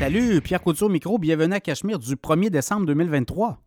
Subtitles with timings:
[0.00, 3.60] Salut, Pierre Couture micro, bienvenue à Cachemire du 1er décembre 2023.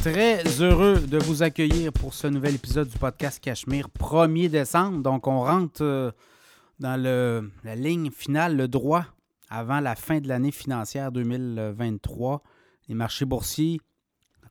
[0.00, 5.02] Très heureux de vous accueillir pour ce nouvel épisode du podcast Cachemire, 1er décembre.
[5.02, 6.10] Donc, on rentre euh,
[6.80, 9.04] dans le, la ligne finale, le droit,
[9.50, 12.42] avant la fin de l'année financière 2023.
[12.88, 13.78] Les marchés boursiers,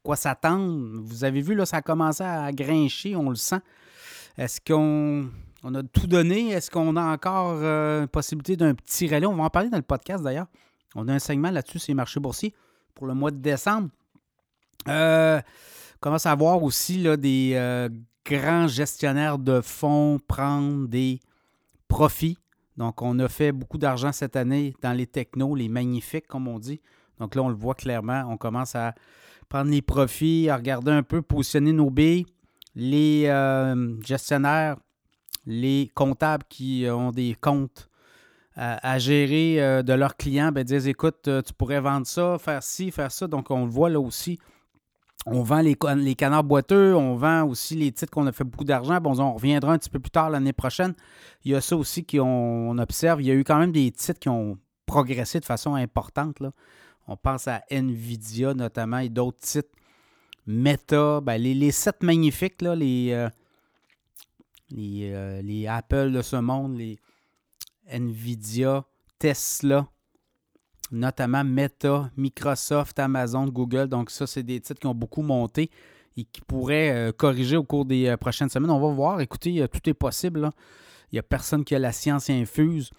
[0.04, 1.02] quoi s'attendre?
[1.02, 3.60] Vous avez vu, là, ça a commencé à grincher, on le sent.
[4.38, 5.30] Est-ce qu'on
[5.64, 6.50] on a tout donné?
[6.50, 9.26] Est-ce qu'on a encore euh, possibilité d'un petit relais?
[9.26, 10.48] On va en parler dans le podcast d'ailleurs.
[10.96, 12.54] On a un segment là-dessus, c'est les marchés boursiers
[12.94, 13.90] pour le mois de décembre.
[14.88, 15.40] Euh,
[15.96, 17.90] on commence à voir aussi là, des euh,
[18.26, 21.20] grands gestionnaires de fonds prendre des
[21.88, 22.38] profits.
[22.76, 26.60] Donc, on a fait beaucoup d'argent cette année dans les technos, les magnifiques, comme on
[26.60, 26.82] dit.
[27.20, 28.26] Donc là, on le voit clairement.
[28.28, 28.96] On commence à
[29.54, 32.26] prendre les profits, à regarder un peu, positionner nos billes.
[32.74, 34.78] Les euh, gestionnaires,
[35.46, 37.88] les comptables qui ont des comptes
[38.56, 42.38] à, à gérer euh, de leurs clients, ben, disent écoute, euh, tu pourrais vendre ça,
[42.40, 43.28] faire ci, faire ça.
[43.28, 44.40] Donc, on le voit là aussi.
[45.28, 45.76] On vend les,
[46.16, 49.00] canards boiteux, on vend aussi les titres qu'on a fait beaucoup d'argent.
[49.02, 50.96] Bon, on reviendra un petit peu plus tard l'année prochaine.
[51.46, 53.22] Il y a ça aussi qu'on on observe.
[53.22, 56.40] Il y a eu quand même des titres qui ont progressé de façon importante.
[56.40, 56.52] Là.
[57.08, 59.70] On pense à Nvidia notamment et d'autres titres.
[60.46, 63.30] Meta, ben, les, les magnifiques, euh,
[64.74, 67.00] euh, les Apple de ce monde, les
[67.88, 68.84] Nvidia,
[69.20, 69.88] Tesla,
[70.92, 73.88] notamment Meta, Microsoft, Amazon, Google.
[73.88, 75.70] Donc ça, c'est des titres qui ont beaucoup monté
[76.18, 78.72] et qui pourraient euh, corriger au cours des prochaines semaines.
[78.72, 79.22] On va voir.
[79.22, 80.52] Écoutez, tout est possible.
[81.12, 82.90] Il n'y a personne qui a la science infuse,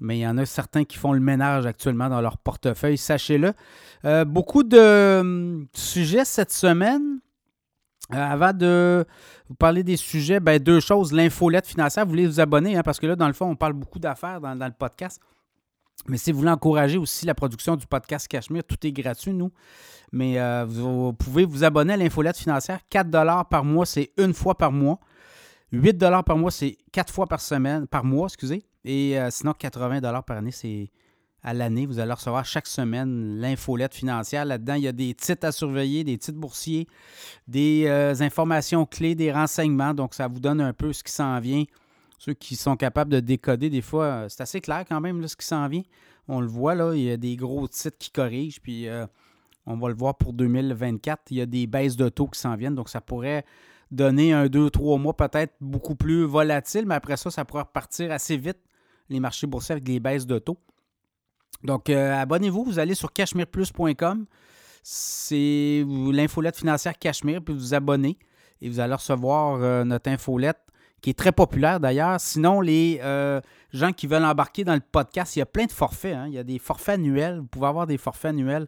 [0.00, 3.52] mais il y en a certains qui font le ménage actuellement dans leur portefeuille, sachez-le.
[4.04, 7.20] Euh, beaucoup de hum, sujets cette semaine.
[8.12, 9.06] Euh, avant de
[9.48, 11.12] vous parler des sujets, ben, deux choses.
[11.12, 13.74] L'infolette financière, vous voulez vous abonner, hein, parce que là, dans le fond, on parle
[13.74, 15.20] beaucoup d'affaires dans, le podcast.
[16.08, 19.52] Mais si vous voulez encourager aussi la production du podcast Cachemire, tout est gratuit, nous.
[20.12, 22.80] Mais euh, vous, vous pouvez vous abonner à l'infolette financière.
[22.88, 24.98] 4 par mois, c'est une fois par mois.
[25.72, 28.64] 8 par mois, c'est 4 fois par semaine, par mois, excusez.
[28.84, 30.90] Et euh, sinon, 80 par année, c'est
[31.42, 31.86] à l'année.
[31.86, 34.44] Vous allez recevoir chaque semaine l'infolette financière.
[34.44, 36.86] Là-dedans, il y a des titres à surveiller, des titres boursiers,
[37.48, 39.94] des euh, informations clés, des renseignements.
[39.94, 41.64] Donc, ça vous donne un peu ce qui s'en vient.
[42.18, 45.28] Ceux qui sont capables de décoder, des fois, euh, c'est assez clair quand même là,
[45.28, 45.82] ce qui s'en vient.
[46.28, 48.86] On le voit, là, il y a des gros titres qui corrigent, puis
[49.66, 51.22] on va le voir pour 2024.
[51.30, 53.44] Il y a des baisses de taux qui s'en viennent, donc ça pourrait
[53.90, 58.12] donner un, deux, trois mois peut-être beaucoup plus volatile, mais après ça, ça pourrait repartir
[58.12, 58.58] assez vite,
[59.10, 60.58] les marchés boursiers avec les baisses de taux.
[61.62, 64.24] Donc, euh, abonnez-vous, vous allez sur cashmereplus.com.
[64.82, 68.18] C'est l'infolette financière Cashmere, puis vous vous abonnez
[68.62, 70.58] et vous allez recevoir euh, notre infolette
[71.02, 72.20] qui est très populaire d'ailleurs.
[72.20, 73.40] Sinon, les euh,
[73.72, 76.14] gens qui veulent embarquer dans le podcast, il y a plein de forfaits.
[76.14, 76.26] hein.
[76.28, 77.38] Il y a des forfaits annuels.
[77.38, 78.66] Vous pouvez avoir des forfaits annuels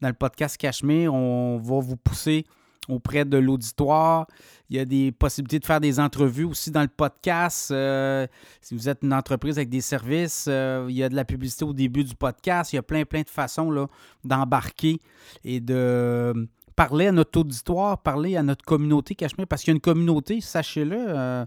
[0.00, 1.12] dans le podcast Cachemire.
[1.14, 2.44] On va vous pousser
[2.88, 4.26] auprès de l'auditoire.
[4.70, 7.70] Il y a des possibilités de faire des entrevues aussi dans le podcast.
[7.70, 8.26] Euh,
[8.60, 11.64] si vous êtes une entreprise avec des services, euh, il y a de la publicité
[11.64, 12.72] au début du podcast.
[12.72, 13.88] Il y a plein, plein de façons
[14.24, 15.00] d'embarquer
[15.44, 19.76] et de parler à notre auditoire, parler à notre communauté Cachemire, parce qu'il y a
[19.76, 20.96] une communauté, sachez-le.
[20.98, 21.44] euh,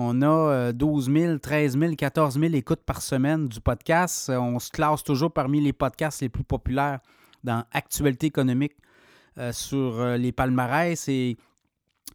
[0.00, 4.30] on a euh, 12 000, 13 000, 14 000 écoutes par semaine du podcast.
[4.30, 7.00] Euh, On se classe toujours parmi les podcasts les plus populaires
[7.42, 8.87] dans Actualité économique euh,
[9.52, 11.08] sur euh, les palmarès.
[11.08, 11.36] Et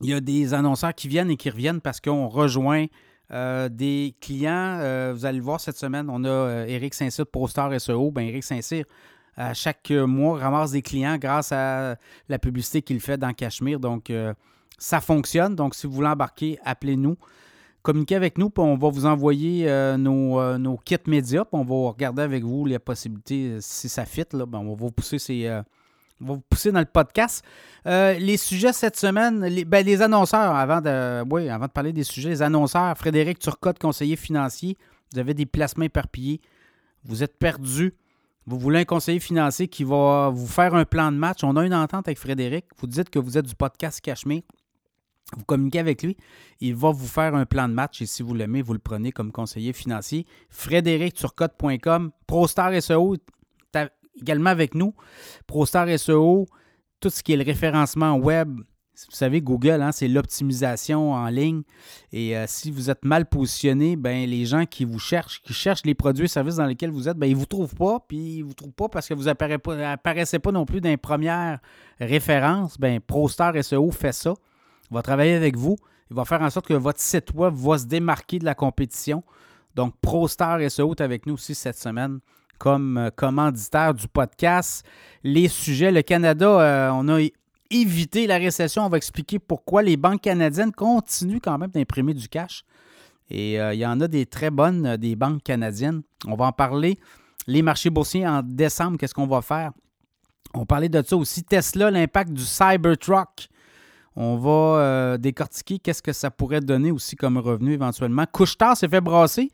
[0.01, 2.85] il y a des annonceurs qui viennent et qui reviennent parce qu'on rejoint
[3.31, 4.78] euh, des clients.
[4.79, 8.11] Euh, vous allez le voir cette semaine, on a euh, Eric Saint-Cyr ProStar SEO.
[8.11, 8.85] Ben, Eric Saint-Cyr,
[9.35, 11.95] à chaque euh, mois, ramasse des clients grâce à
[12.29, 13.79] la publicité qu'il fait dans Cachemire.
[13.79, 14.34] Donc, euh,
[14.78, 15.55] ça fonctionne.
[15.55, 17.17] Donc, si vous voulez embarquer, appelez-nous.
[17.81, 21.59] Communiquez avec nous, puis on va vous envoyer euh, nos, euh, nos kits médias, puis
[21.59, 24.75] on va regarder avec vous les possibilités, euh, si ça fit, là, ben, on va
[24.75, 25.61] vous pousser ces, euh,
[26.23, 27.44] on va vous pousser dans le podcast.
[27.85, 31.93] Euh, les sujets cette semaine, les, ben, les annonceurs, avant de, oui, avant de parler
[31.93, 34.78] des sujets, les annonceurs, Frédéric Turcotte, conseiller financier,
[35.11, 36.41] vous avez des placements éparpillés,
[37.03, 37.93] vous êtes perdu,
[38.46, 41.43] vous voulez un conseiller financier qui va vous faire un plan de match.
[41.43, 42.66] On a une entente avec Frédéric.
[42.78, 44.41] Vous dites que vous êtes du podcast Cachemire.
[45.37, 46.17] Vous communiquez avec lui.
[46.59, 49.11] Il va vous faire un plan de match et si vous l'aimez, vous le prenez
[49.11, 50.26] comme conseiller financier.
[50.49, 52.11] FrédéricTurcotte.com.
[52.28, 53.16] ProStar SEO
[54.20, 54.94] également avec nous.
[55.48, 56.46] ProStar SEO,
[57.00, 58.60] tout ce qui est le référencement web.
[59.10, 61.64] Vous savez, Google, hein, c'est l'optimisation en ligne.
[62.12, 65.84] Et euh, si vous êtes mal positionné, ben, les gens qui vous cherchent, qui cherchent
[65.84, 68.00] les produits et services dans lesquels vous êtes, ben, ils ne vous trouvent pas.
[68.08, 70.98] Puis ils ne vous trouvent pas parce que vous n'apparaissez pas, non plus dans les
[70.98, 71.60] premières
[72.00, 72.80] références.
[72.80, 74.36] Ben, ProStar SEO fait ça.
[74.92, 75.76] va travailler avec vous.
[76.12, 79.24] Il va faire en sorte que votre site web va se démarquer de la compétition.
[79.74, 82.20] Donc, ProStar SEO est avec nous aussi cette semaine
[82.58, 84.85] comme euh, commanditaire du podcast.
[85.23, 87.22] Les sujets, le Canada, euh, on a
[87.70, 88.85] évité la récession.
[88.85, 92.64] On va expliquer pourquoi les banques canadiennes continuent quand même d'imprimer du cash.
[93.29, 96.03] Et euh, il y en a des très bonnes, des banques canadiennes.
[96.28, 97.00] On va en parler.
[97.47, 99.72] Les marchés boursiers en décembre, qu'est-ce qu'on va faire?
[100.53, 101.44] On parlait de ça aussi.
[101.44, 103.50] Tesla, l'impact du Cybertruck.
[104.16, 108.26] On va décortiquer qu'est-ce que ça pourrait donner aussi comme revenu éventuellement.
[108.32, 109.50] Couchetard s'est fait brasser.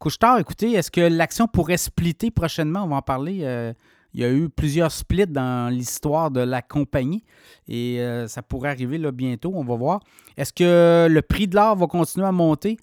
[0.00, 2.84] Couchetard, écoutez, est-ce que l'action pourrait splitter prochainement?
[2.84, 3.40] On va en parler.
[3.42, 3.74] Euh,
[4.14, 7.22] il y a eu plusieurs splits dans l'histoire de la compagnie
[7.68, 10.00] et euh, ça pourrait arriver là, bientôt, on va voir.
[10.38, 12.78] Est-ce que le prix de l'or va continuer à monter?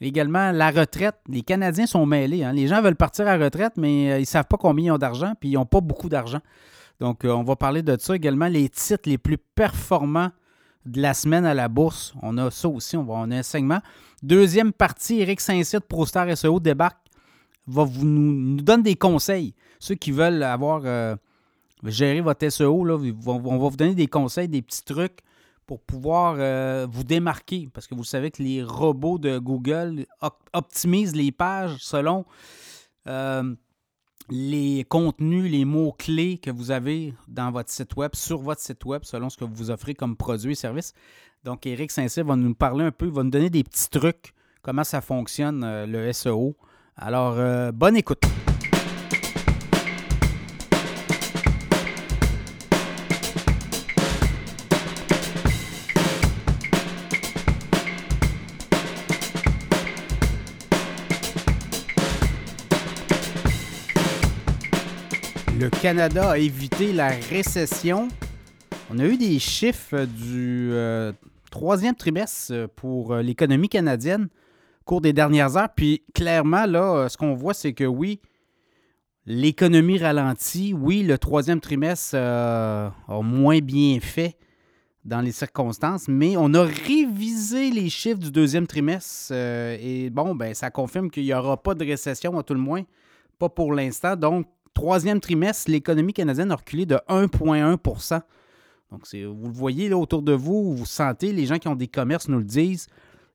[0.00, 1.14] Également, la retraite.
[1.28, 2.42] Les Canadiens sont mêlés.
[2.42, 2.52] Hein.
[2.52, 4.98] Les gens veulent partir à retraite, mais euh, ils ne savent pas combien ils ont
[4.98, 6.40] d'argent, puis ils n'ont pas beaucoup d'argent.
[6.98, 8.48] Donc, on va parler de ça également.
[8.48, 10.32] Les titres les plus performants
[10.88, 12.14] de la semaine à la bourse.
[12.22, 13.80] On a ça aussi, on, va, on a un segment.
[14.22, 16.98] Deuxième partie, Eric Saint-Cyr, ProStar SEO, débarque,
[17.66, 19.54] va vous, nous, donne des conseils.
[19.78, 21.14] Ceux qui veulent avoir euh,
[21.84, 22.96] gérer votre SEO, là,
[23.26, 25.20] on va vous donner des conseils, des petits trucs
[25.66, 27.68] pour pouvoir euh, vous démarquer.
[27.72, 30.06] Parce que vous savez que les robots de Google
[30.52, 32.24] optimisent les pages selon
[33.06, 33.54] euh,
[34.30, 39.02] les contenus, les mots-clés que vous avez dans votre site web, sur votre site web,
[39.04, 40.92] selon ce que vous offrez comme produit et service.
[41.44, 44.84] Donc, Eric Saint-Cyr va nous parler un peu, va nous donner des petits trucs, comment
[44.84, 46.56] ça fonctionne, euh, le SEO.
[46.96, 48.24] Alors, euh, bonne écoute.
[65.82, 68.08] Canada a évité la récession.
[68.90, 71.12] On a eu des chiffres du euh,
[71.52, 74.24] troisième trimestre euh, pour euh, l'économie canadienne
[74.80, 75.68] au cours des dernières heures.
[75.74, 78.20] Puis clairement, là, ce qu'on voit, c'est que oui,
[79.24, 80.74] l'économie ralentit.
[80.74, 82.92] Oui, le troisième trimestre a
[83.22, 84.36] moins bien fait
[85.04, 89.32] dans les circonstances, mais on a révisé les chiffres du deuxième trimestre.
[89.32, 92.82] et bon, ben, ça confirme qu'il n'y aura pas de récession, à tout le moins,
[93.38, 94.16] pas pour l'instant.
[94.16, 94.46] Donc,
[94.78, 98.20] troisième trimestre, l'économie canadienne a reculé de 1,1%
[98.92, 101.88] Donc, vous le voyez là, autour de vous, vous sentez, les gens qui ont des
[101.88, 102.86] commerces nous le disent,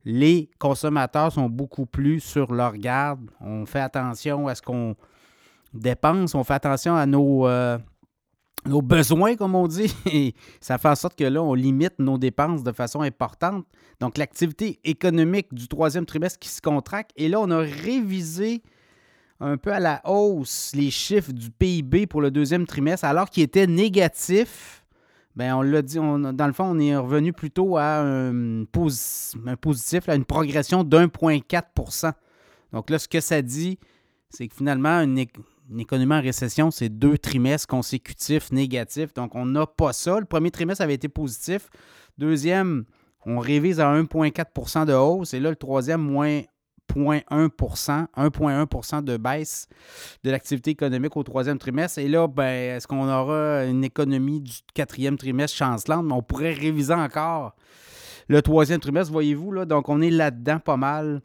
[0.06, 3.30] les consommateurs sont beaucoup plus sur leur garde.
[3.42, 4.96] On fait attention à ce qu'on
[5.74, 7.78] dépense, on fait attention à nos, euh,
[8.66, 9.94] nos besoins, comme on dit.
[10.14, 13.66] Et ça fait en sorte que là, on limite nos dépenses de façon importante.
[14.00, 17.12] Donc, l'activité économique du troisième trimestre qui se contracte.
[17.18, 18.64] Et là, on a révisé
[19.44, 23.44] un peu à la hausse les chiffres du PIB pour le deuxième trimestre, alors qu'il
[23.44, 24.86] était négatif.
[25.36, 30.16] Bien, on l'a dit, dans le fond, on est revenu plutôt à un, positif, à
[30.16, 32.14] une progression d'1,4
[32.72, 33.80] Donc là, ce que ça dit,
[34.30, 35.26] c'est que finalement, une,
[35.80, 39.14] économie en récession, c'est deux trimestres consécutifs négatifs.
[39.16, 40.20] Donc, on n'a pas ça.
[40.20, 41.70] Le premier trimestre avait été positif.
[42.20, 42.86] Deuxième,
[43.26, 45.34] on révise à 1,4% de hausse.
[45.34, 46.44] Et là, le troisième, moins
[46.92, 49.68] 1,1% de baisse
[50.24, 52.00] de l'activité économique au troisième trimestre.
[52.00, 56.06] Et là, ben, est-ce qu'on aura une économie du quatrième trimestre chancelante?
[56.06, 57.56] Mais on pourrait réviser encore
[58.28, 59.66] le troisième trimestre, voyez-vous.
[59.66, 61.22] Donc, on est là-dedans pas mal.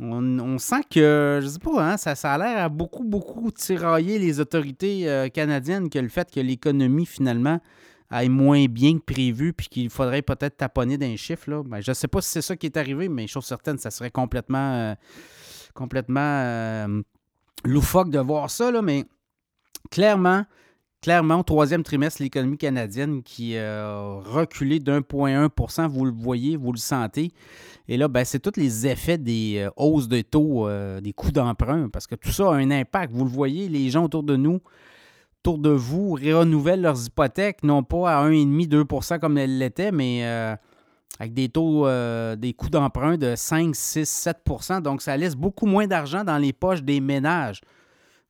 [0.00, 4.18] On, sent que, je sais pas, hein, ça, ça a l'air à beaucoup, beaucoup tirailler
[4.18, 7.60] les autorités euh, canadiennes que le fait que l'économie, finalement,
[8.12, 11.50] aille moins bien que prévu, puis qu'il faudrait peut-être taponner d'un chiffre.
[11.50, 11.62] Là.
[11.64, 13.90] Ben, je ne sais pas si c'est ça qui est arrivé, mais chose certaine, ça
[13.90, 14.94] serait complètement, euh,
[15.74, 17.02] complètement euh,
[17.64, 18.70] loufoque de voir ça.
[18.70, 19.06] Là, mais
[19.90, 20.44] clairement,
[21.00, 26.78] clairement, au troisième trimestre, l'économie canadienne qui a reculé d'1,1 vous le voyez, vous le
[26.78, 27.32] sentez.
[27.88, 30.68] Et là, ben, c'est tous les effets des euh, hausses de taux,
[31.00, 33.12] des coûts d'emprunt, parce que tout ça a un impact.
[33.12, 34.60] Vous le voyez, les gens autour de nous
[35.42, 40.54] autour de vous renouvellent leurs hypothèques, non pas à 1,5-2% comme elles l'étaient, mais euh,
[41.18, 45.66] avec des taux, euh, des coûts d'emprunt de 5, 6, 7% Donc, ça laisse beaucoup
[45.66, 47.60] moins d'argent dans les poches des ménages.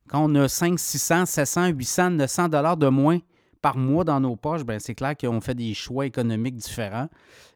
[0.07, 3.19] Quand on a 5, 600, 700, 800, 900 dollars de moins
[3.61, 7.09] par mois dans nos poches, ben c'est clair qu'on fait des choix économiques différents.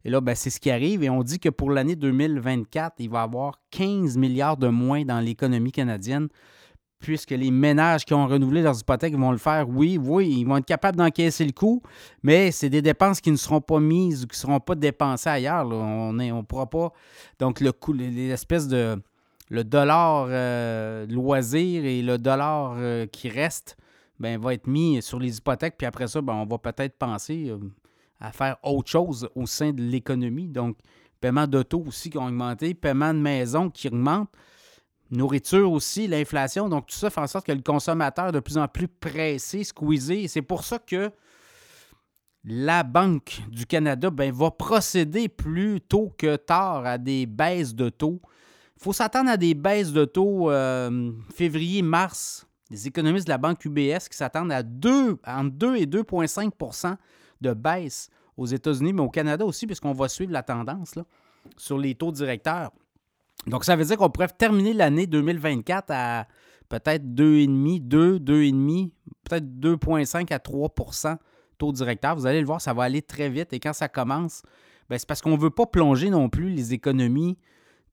[0.05, 1.03] Et là, ben, c'est ce qui arrive.
[1.03, 5.03] Et on dit que pour l'année 2024, il va y avoir 15 milliards de moins
[5.03, 6.27] dans l'économie canadienne
[6.99, 10.57] puisque les ménages qui ont renouvelé leurs hypothèques vont le faire, oui, oui, ils vont
[10.57, 11.81] être capables d'encaisser le coût,
[12.23, 15.29] mais c'est des dépenses qui ne seront pas mises ou qui ne seront pas dépensées
[15.29, 15.67] ailleurs.
[15.67, 16.91] On ne pourra pas.
[17.39, 19.01] Donc, le coût, l'espèce de.
[19.49, 23.77] Le dollar euh, loisir et le dollar euh, qui reste
[24.19, 27.45] ben, va être mis sur les hypothèques, puis après ça, ben, on va peut-être penser.
[27.47, 27.57] Euh,
[28.19, 30.47] à faire autre chose au sein de l'économie.
[30.47, 30.77] Donc,
[31.21, 34.29] paiement d'auto aussi qui ont augmenté, paiement de maison qui augmente,
[35.11, 36.69] nourriture aussi, l'inflation.
[36.69, 39.63] Donc, tout ça fait en sorte que le consommateur est de plus en plus pressé,
[39.63, 40.27] squeezé.
[40.27, 41.11] C'est pour ça que
[42.43, 47.89] la Banque du Canada ben, va procéder plus tôt que tard à des baisses de
[47.89, 48.21] taux.
[48.77, 52.47] Il faut s'attendre à des baisses de taux euh, février-mars.
[52.69, 56.95] Les économistes de la Banque UBS qui s'attendent à 2, entre 2 et 2,5%
[57.41, 60.95] de baisse aux États-Unis, mais au Canada aussi, puisqu'on va suivre la tendance
[61.55, 62.71] sur les taux directeurs.
[63.47, 66.27] Donc, ça veut dire qu'on pourrait terminer l'année 2024 à
[66.69, 68.91] peut-être 2,5, 2, 2,5,
[69.23, 71.17] peut-être 2,5 à 3%
[71.57, 72.15] taux directeur.
[72.15, 73.53] Vous allez le voir, ça va aller très vite.
[73.53, 74.43] Et quand ça commence,
[74.89, 77.37] ben, c'est parce qu'on ne veut pas plonger non plus les économies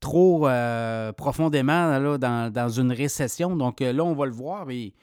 [0.00, 3.56] trop euh, profondément là, dans, une récession.
[3.56, 4.70] Donc euh, là, on va le voir.
[4.70, 4.94] Et,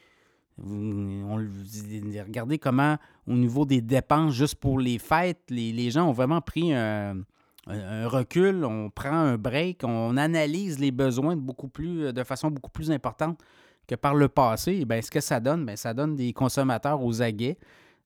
[0.64, 6.42] on, regardez comment, au niveau des dépenses, juste pour les fêtes, les, gens ont vraiment
[6.42, 7.16] pris un,
[7.68, 11.36] recul, on prend un break, on analyse les besoins
[11.72, 13.40] plus, de façon beaucoup plus importante
[13.88, 14.86] que par le passé.
[15.02, 17.58] Ce que ça donne, bien, ça donne des consommateurs aux aguets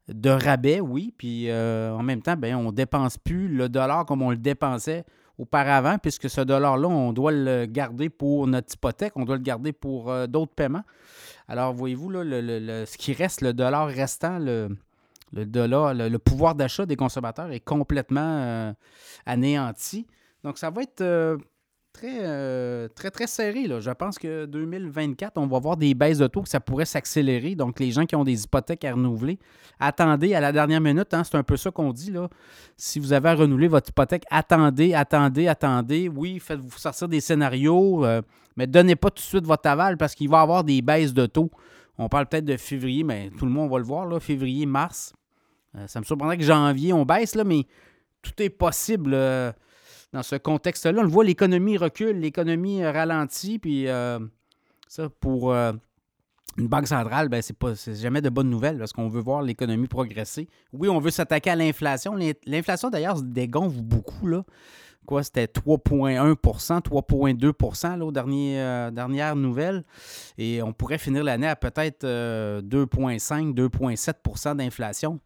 [0.07, 4.05] de rabais, oui, puis euh, en même temps, bien, on ne dépense plus le dollar
[4.05, 5.03] comme on le dépensait
[5.37, 9.73] auparavant, puisque ce dollar-là, on doit le garder pour notre hypothèque, on doit le garder
[9.73, 10.83] pour euh, d'autres paiements.
[11.47, 14.69] Alors, voyez-vous, là, le, ce qui reste, le dollar restant, le,
[15.35, 18.73] le dollar, le, pouvoir d'achat des consommateurs est complètement euh,
[19.25, 20.07] anéanti.
[20.43, 21.03] Donc, ça va être
[21.95, 23.67] très, euh, très, très serré.
[23.67, 23.79] Là.
[23.79, 27.55] Je pense que 2024, on va voir des baisses de taux, que ça pourrait s'accélérer.
[27.55, 29.39] Donc, les gens qui ont des hypothèques à renouveler,
[29.79, 31.13] attendez à la dernière minute.
[31.13, 32.11] Hein, c'est un peu ça qu'on dit.
[32.11, 32.29] Là.
[32.77, 36.09] Si vous avez à renouveler votre hypothèque, attendez, attendez, attendez.
[36.09, 38.21] Oui, faites-vous sortir des scénarios, euh,
[38.57, 41.13] mais donnez pas tout de suite votre aval parce qu'il va y avoir des baisses
[41.13, 41.49] de taux.
[41.97, 45.13] On parle peut-être de février, mais tout le monde va le voir, là, février, mars.
[45.77, 47.65] Euh, ça me surprendrait que janvier, on baisse, là, mais
[48.21, 49.15] tout est possible
[50.15, 51.01] dans ce contexte-là.
[51.01, 54.19] On le voit, l'économie recule, l'économie ralentit, puis euh,
[54.87, 55.73] ça, pour euh,
[56.57, 59.87] une banque centrale, ben, c'est, pas, jamais de bonnes nouvelles parce qu'on veut voir l'économie
[59.87, 60.47] progresser.
[60.73, 62.15] Oui, on veut s'attaquer à l'inflation.
[62.45, 64.27] L'inflation, d'ailleurs, se dégonfle beaucoup.
[64.27, 64.43] Là.
[65.05, 69.83] Quoi, c'était 3,1% 3,2% aux dernières, dernières nouvelles.
[70.37, 75.19] Et on pourrait finir l'année à peut-être 2,5 euh, 2,7% d'inflation.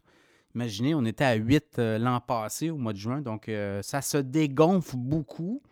[0.54, 4.02] Imaginez, on était à 8 euh, l'an passé, au mois de juin, donc euh, ça
[4.02, 5.62] se dégonfle beaucoup.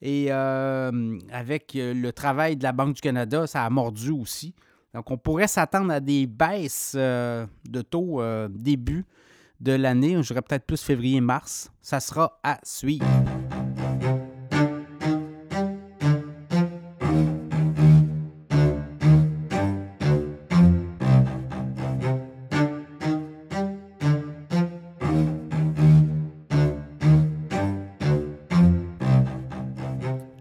[0.00, 4.54] Et euh, avec le travail de la Banque du Canada, ça a mordu aussi.
[4.94, 9.04] Donc, on pourrait s'attendre à des baisses de taux début
[9.60, 10.14] de l'année.
[10.22, 11.72] Je dirais peut-être plus février-mars.
[11.82, 13.04] Ça sera à suivre.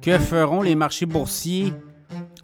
[0.08, 1.74] Que feront les marchés boursiers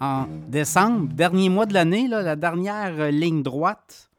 [0.01, 4.11] en décembre, dernier mois de l'année, la dernière euh, ligne droite?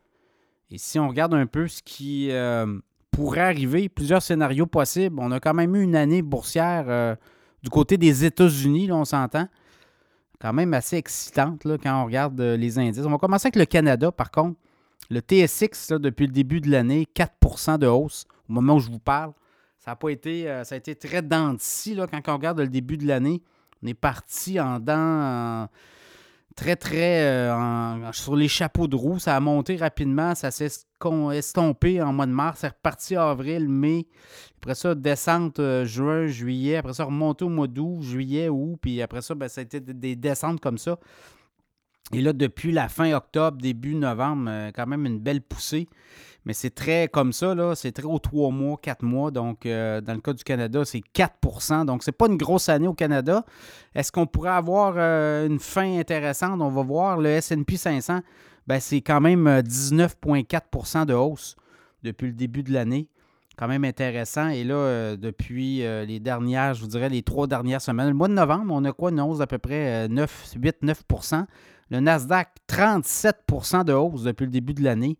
[0.70, 2.78] Et si on regarde un peu ce qui euh,
[3.10, 7.14] pourrait arriver, plusieurs scénarios possibles, on a quand même eu une année boursière euh,
[7.62, 9.46] du côté des États-Unis, on s'entend,
[10.40, 13.04] quand même assez excitante quand on regarde les indices.
[13.04, 14.58] On va commencer avec le Canada, par contre.
[15.10, 18.98] Le TSX, depuis le début de l'année, 4% de hausse au moment où je vous
[18.98, 19.34] parle.
[19.84, 20.48] Ça a pas été.
[20.48, 21.56] Euh, ça a été très dent
[21.94, 23.42] là, quand on regarde le début de l'année.
[23.82, 25.68] On est parti en dents
[26.56, 29.18] très, très euh, sur les chapeaux de roue.
[29.18, 30.34] Ça a monté rapidement.
[30.34, 30.70] Ça s'est
[31.34, 32.60] estompé en mois de mars.
[32.60, 34.06] C'est reparti avril, mai.
[34.62, 36.76] Après ça, descente euh, juin, juillet.
[36.76, 38.78] Après ça, remonter au mois d'août, juillet, août.
[38.80, 40.98] Puis après ça, ben, ça a été des descentes comme ça.
[42.14, 45.88] Et là, depuis la fin octobre, début novembre, quand même une belle poussée.
[46.44, 49.30] Mais c'est très comme ça, là, c'est très aux trois mois, quatre mois.
[49.30, 52.86] Donc, euh, dans le cas du Canada, c'est 4% Donc, c'est pas une grosse année
[52.86, 53.44] au Canada.
[53.94, 56.60] Est-ce qu'on pourrait avoir euh, une fin intéressante?
[56.60, 57.18] On va voir.
[57.18, 58.20] Le SP 500,
[58.66, 61.56] ben, c'est quand même 19,4% euh, de hausse
[62.02, 63.08] depuis le début de l'année.
[63.56, 64.48] Quand même intéressant.
[64.48, 68.32] Et là, depuis les dernières, je vous dirais, les trois dernières semaines, le mois de
[68.32, 69.12] novembre, on a quoi?
[69.12, 71.44] Une hausse d'à peu près 9, 8, 9%
[71.90, 75.16] Le Nasdaq, 37% de hausse depuis le début de l'année.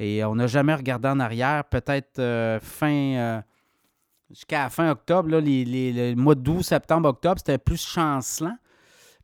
[0.00, 1.64] Et on n'a jamais regardé en arrière.
[1.64, 2.90] Peut-être euh, fin.
[2.90, 3.40] Euh,
[4.30, 8.56] jusqu'à fin octobre, là, les, les, le mois d'août, septembre, octobre, c'était plus chancelant.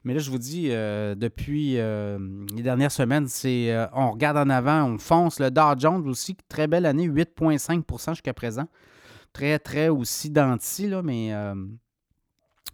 [0.04, 4.84] Mais là, je vous dis, euh, depuis les dernières semaines, c'est on regarde en avant,
[4.84, 5.40] on fonce.
[5.40, 8.68] Le Dow Jones aussi, très belle année, 8,5% jusqu'à présent.
[9.32, 11.32] Très, très aussi denti, là, mais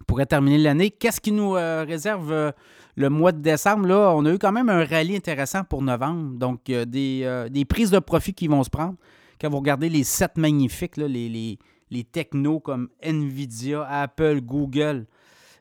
[0.07, 0.91] pourrait terminer l'année.
[0.91, 2.53] Qu'est-ce qui nous réserve
[2.95, 6.37] le mois de décembre, là, on a eu quand même un rallye intéressant pour novembre.
[6.37, 8.95] Donc, des, euh, des prises de profit qui vont se prendre.
[9.41, 11.57] quand vous regardez les sept magnifiques, les, les,
[11.89, 15.05] les technos comme Nvidia, Apple, Google,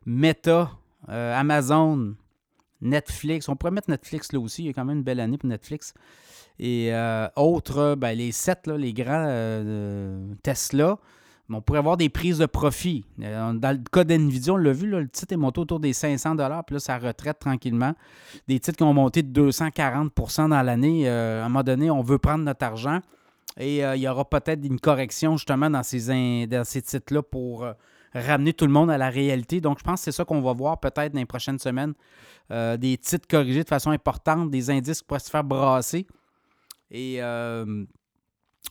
[0.05, 0.71] Meta,
[1.09, 2.15] euh, Amazon,
[2.83, 3.49] Netflix.
[3.49, 4.65] On pourrait mettre Netflix là aussi.
[4.65, 5.95] Il y a quand même une belle année pour Netflix.
[6.59, 10.35] Et euh, autres, ben, les sept, les grands euh,
[11.51, 13.05] On pourrait avoir des prises de profit.
[13.19, 16.75] Dans le cas d'NVIDIA, on l'a vu, le titre est monté autour des 500 puis
[16.75, 17.95] là, ça retraite tranquillement.
[18.49, 21.09] Des titres qui ont monté de 240% dans l'année.
[21.09, 23.01] à un moment donné, on veut prendre notre argent.
[23.59, 26.01] Et il y aura peut-être une correction justement dans ces,
[26.65, 27.67] ces titres-là pour
[28.15, 29.61] ramener tout le monde à la réalité.
[29.61, 31.95] Donc, je pense que c'est ça qu'on va voir peut-être dans les prochaines semaines.
[32.51, 36.07] Euh, des titres corrigés de façon importante, des indices qui pourraient se faire brasser.
[36.91, 37.85] Et euh,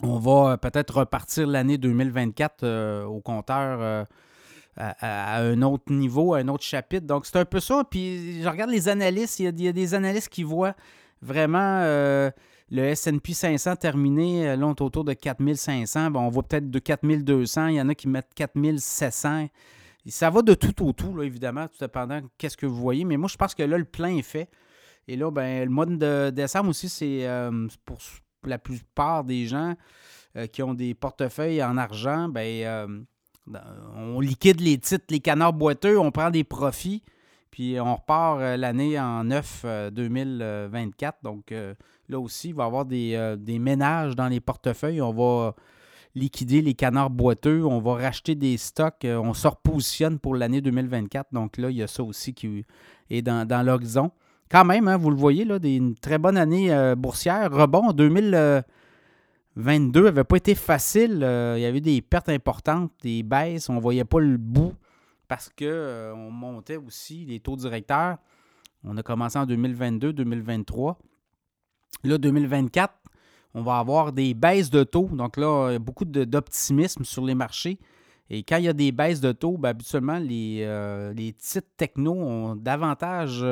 [0.03, 4.05] on va peut-être repartir l'année 2024 euh, au compteur
[4.77, 7.05] à, un autre niveau, à un autre chapitre.
[7.05, 7.83] Donc, c'est un peu ça.
[7.89, 9.39] Puis, je regarde les analystes.
[9.39, 10.75] Il y a, des analystes qui voient
[11.21, 11.81] vraiment
[12.71, 16.11] le S&P 500 terminé, euh, là, on est autour de 4500.
[16.11, 17.67] Bon, on voit peut-être de 4200.
[17.67, 19.49] Il y en a qui mettent 4700.
[20.07, 23.03] Ça va de tout au tout, là, évidemment, tout dépendant qu'est-ce que vous voyez.
[23.03, 24.49] Mais moi, je pense que là, le plein est fait.
[25.07, 27.97] Et là, ben, le mois de décembre aussi, c'est euh, pour
[28.45, 29.75] la plupart des gens
[30.35, 33.05] euh, qui ont des portefeuilles en argent, ben,
[33.95, 37.03] on liquide les titres, les canards boiteux, on prend des profits.
[37.49, 41.17] Puis on repart l'année en 9 2024.
[41.21, 41.51] Donc
[42.11, 45.01] Là aussi, il va y avoir euh, des, ménages dans les portefeuilles.
[45.01, 45.55] On va
[46.13, 50.59] liquider les canards boiteux, on va racheter des stocks, euh, on se repositionne pour l'année
[50.59, 51.29] 2024.
[51.31, 52.65] Donc là, il y a ça aussi qui
[53.09, 54.11] est dans, l'horizon.
[54.51, 57.49] Quand même, hein, vous le voyez, là, une très bonne année euh, boursière.
[57.51, 61.25] Rebond en 2022 n'avait pas été facile.
[61.55, 63.69] il y avait des pertes importantes, des baisses.
[63.69, 64.73] On ne voyait pas le bout
[65.29, 68.17] parce qu'on montait aussi les taux directeurs.
[68.83, 70.97] On a commencé en 2022-2023.
[72.03, 72.93] Là, 2024,
[73.53, 75.07] on va avoir des baisses de taux.
[75.13, 77.79] Donc là, il y a beaucoup d'optimisme sur les marchés.
[78.29, 81.67] Et quand il y a des baisses de taux, ben, habituellement, les, euh, les, titres
[81.77, 83.45] techno ont davantage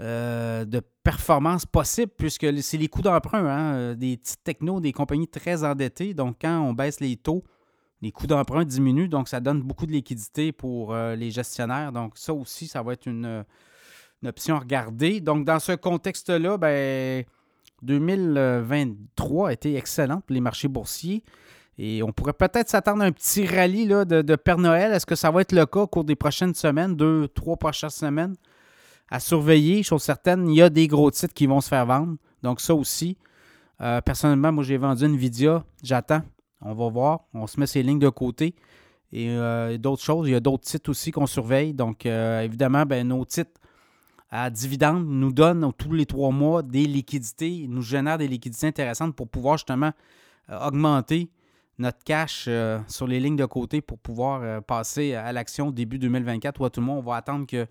[0.00, 3.46] euh, euh, de performance possible puisque c'est les coûts d'emprunt.
[3.46, 6.14] Hein, des titres techno, des compagnies très endettées.
[6.14, 7.44] Donc, quand on baisse les taux,
[8.00, 9.08] les coûts d'emprunt diminuent.
[9.08, 11.92] Donc, ça donne beaucoup de liquidité pour les gestionnaires.
[11.92, 13.44] Donc, ça aussi, ça va être une
[14.24, 15.20] option à regarder.
[15.20, 17.24] Donc, dans ce contexte-là, ben,
[17.82, 21.22] 2023 a été excellent pour les marchés boursiers.
[21.78, 24.92] Et on pourrait peut-être s'attendre à un petit rallye là, de, Père Noël.
[24.92, 27.90] Est-ce que ça va être le cas au cours des prochaines semaines, deux, trois prochaines
[27.90, 28.34] semaines?
[29.12, 32.16] À surveiller, chose certaine, il y a des gros titres qui vont se faire vendre.
[32.42, 33.18] Donc, ça aussi.
[33.82, 35.62] Euh, personnellement, moi, j'ai vendu Nvidia.
[35.82, 36.22] J'attends.
[36.62, 37.20] On va voir.
[37.34, 38.54] On se met ces lignes de côté.
[39.12, 40.28] Et euh, d'autres choses.
[40.28, 41.74] Il y a d'autres titres aussi qu'on surveille.
[41.74, 43.60] Donc, euh, évidemment, ben, nos titres
[44.30, 49.14] à dividendes nous donne tous les trois mois des liquidités, nous génère des liquidités intéressantes
[49.14, 49.92] pour pouvoir justement
[50.48, 51.28] augmenter
[51.76, 52.48] notre cash
[52.88, 56.80] sur les lignes de côté pour pouvoir passer à l'action début 2024 où à tout
[56.80, 57.66] le monde, on va attendre que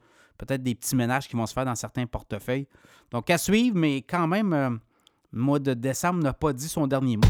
[0.45, 2.67] peut-être des petits ménages qui vont se faire dans certains portefeuilles.
[3.12, 4.80] Donc à suivre, mais quand même,
[5.32, 7.23] le mois de décembre n'a pas dit son dernier mot.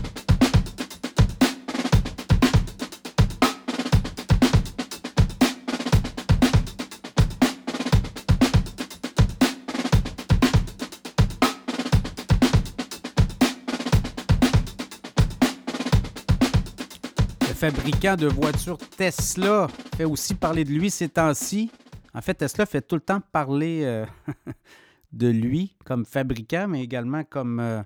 [17.61, 21.69] fabricant de voitures Tesla fait aussi parler de lui ces temps-ci.
[22.13, 24.05] En fait, Tesla fait tout le temps parler euh,
[25.13, 27.81] de lui comme fabricant, mais également comme euh,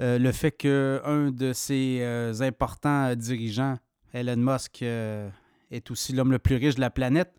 [0.00, 2.02] euh, le fait qu'un de ses
[2.40, 3.76] importants dirigeants,
[4.12, 7.34] Elon Musk, est aussi l'homme le plus riche de la planète.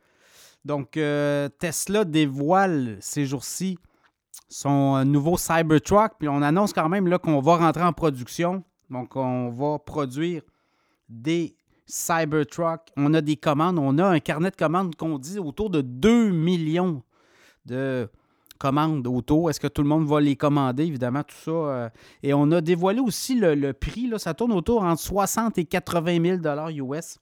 [0.65, 3.79] Donc, Tesla dévoile ces jours-ci
[4.49, 8.63] son nouveau Cybertruck, puis on annonce quand même qu'on va rentrer en production.
[8.89, 10.41] Donc, on va produire
[11.07, 11.55] des
[11.89, 12.81] Cybertruck.
[12.95, 13.79] On a des commandes.
[13.79, 17.03] On a un carnet de commandes qu'on dit autour de 2 millions
[17.65, 18.07] de
[18.59, 19.49] commandes auto.
[19.49, 20.85] Est-ce que tout le monde va les commander?
[20.85, 21.51] Évidemment, tout ça.
[21.51, 21.89] Euh,
[22.21, 24.07] et on a dévoilé aussi le, prix.
[24.07, 27.17] Là, ça tourne autour entre 60 et 80 000 US.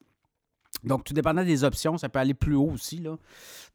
[0.84, 3.04] Donc, tout dépendant des options, ça peut aller plus haut aussi.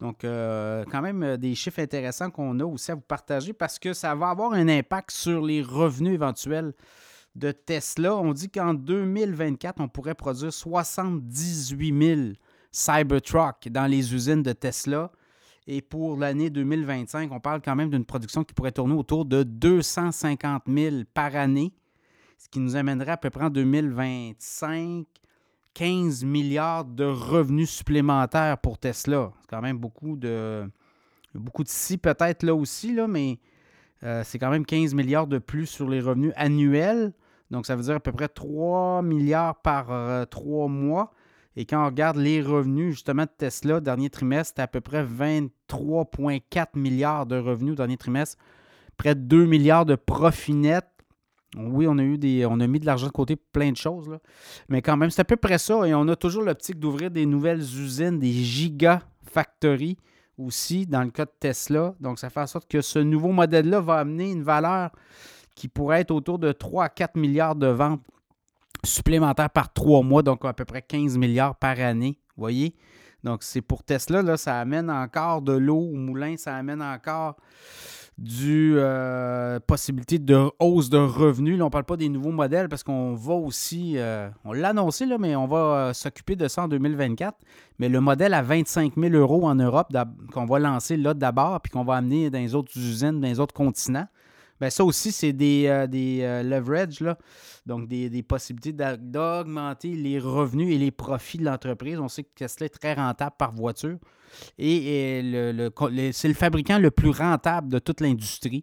[0.00, 3.78] Donc, euh, quand même, euh, des chiffres intéressants qu'on a aussi à vous partager parce
[3.78, 6.74] que ça va avoir un impact sur les revenus éventuels
[7.34, 8.16] de Tesla.
[8.16, 12.20] On dit qu'en 2024, on pourrait produire 78 000
[12.70, 15.10] Cybertruck dans les usines de Tesla.
[15.66, 19.44] Et pour l'année 2025, on parle quand même d'une production qui pourrait tourner autour de
[19.44, 21.72] 250 000 par année,
[22.38, 25.06] ce qui nous amènerait à peu près en 2025
[25.74, 29.32] 15 milliards de revenus supplémentaires pour Tesla.
[29.40, 30.68] C'est quand même beaucoup de
[31.34, 33.38] beaucoup de si peut-être là aussi, mais
[34.02, 37.12] euh, c'est quand même 15 milliards de plus sur les revenus annuels.
[37.52, 41.12] Donc, ça veut dire à peu près 3 milliards par euh, trois mois.
[41.54, 45.04] Et quand on regarde les revenus, justement, de Tesla, dernier trimestre, c'était à peu près
[45.04, 48.38] 23,4 milliards de revenus dernier trimestre.
[48.96, 50.86] Près de 2 milliards de profit net.
[51.54, 52.46] Oui, on a eu des.
[52.46, 54.18] On a mis de l'argent de côté pour plein de choses, là.
[54.70, 55.86] Mais quand même, c'est à peu près ça.
[55.86, 59.98] Et on a toujours l'optique d'ouvrir des nouvelles usines, des gigafactories
[60.38, 61.94] aussi, dans le cas de Tesla.
[62.00, 64.90] Donc, ça fait en sorte que ce nouveau modèle-là va amener une valeur
[65.54, 68.02] qui pourrait être autour de 3 à 4 milliards de ventes
[68.84, 72.18] supplémentaires par trois mois, donc à peu près 15 milliards par année.
[72.36, 72.74] Voyez?
[73.22, 77.36] Donc, c'est pour Tesla, là, ça amène encore de l'eau au moulin, ça amène encore
[78.18, 81.56] du euh, possibilité de hausse de revenus.
[81.56, 84.70] Là, on ne parle pas des nouveaux modèles parce qu'on va aussi, euh, on l'a
[84.70, 87.36] annoncé, là, mais on va euh, s'occuper de ça en 2024.
[87.78, 89.88] Mais le modèle à 25 000 euros en Europe
[90.32, 93.40] qu'on va lancer là d'abord, puis qu'on va amener dans les autres usines, dans les
[93.40, 94.06] autres continents,
[94.60, 97.18] Bien, ça aussi, c'est des, euh, des euh, leverage, là.
[97.66, 101.98] donc des, possibilités d'augmenter les revenus et les profits de l'entreprise.
[101.98, 103.98] On sait que Tesla est très rentable par voiture
[104.58, 105.20] et,
[106.12, 108.62] c'est le fabricant le plus rentable de toute l'industrie.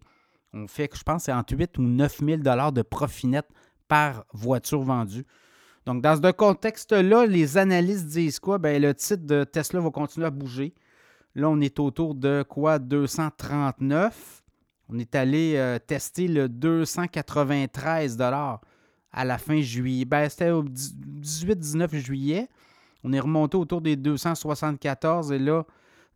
[0.54, 2.38] On fait, je pense, c'est entre 8 ou 9 000
[2.72, 3.46] de profit net
[3.88, 5.26] par voiture vendue.
[5.86, 8.58] Donc, dans ce contexte-là, les analystes disent quoi?
[8.58, 10.74] Bien, le titre de Tesla va continuer à bouger.
[11.36, 12.80] Là, on est autour de quoi?
[12.80, 14.44] 239.
[14.90, 18.60] On est allé euh, tester le 293 à
[19.26, 20.06] la fin juillet.
[20.06, 22.50] Ben, c'était au 18-19 juillet.
[23.04, 25.64] On est remonté autour des 274 et là,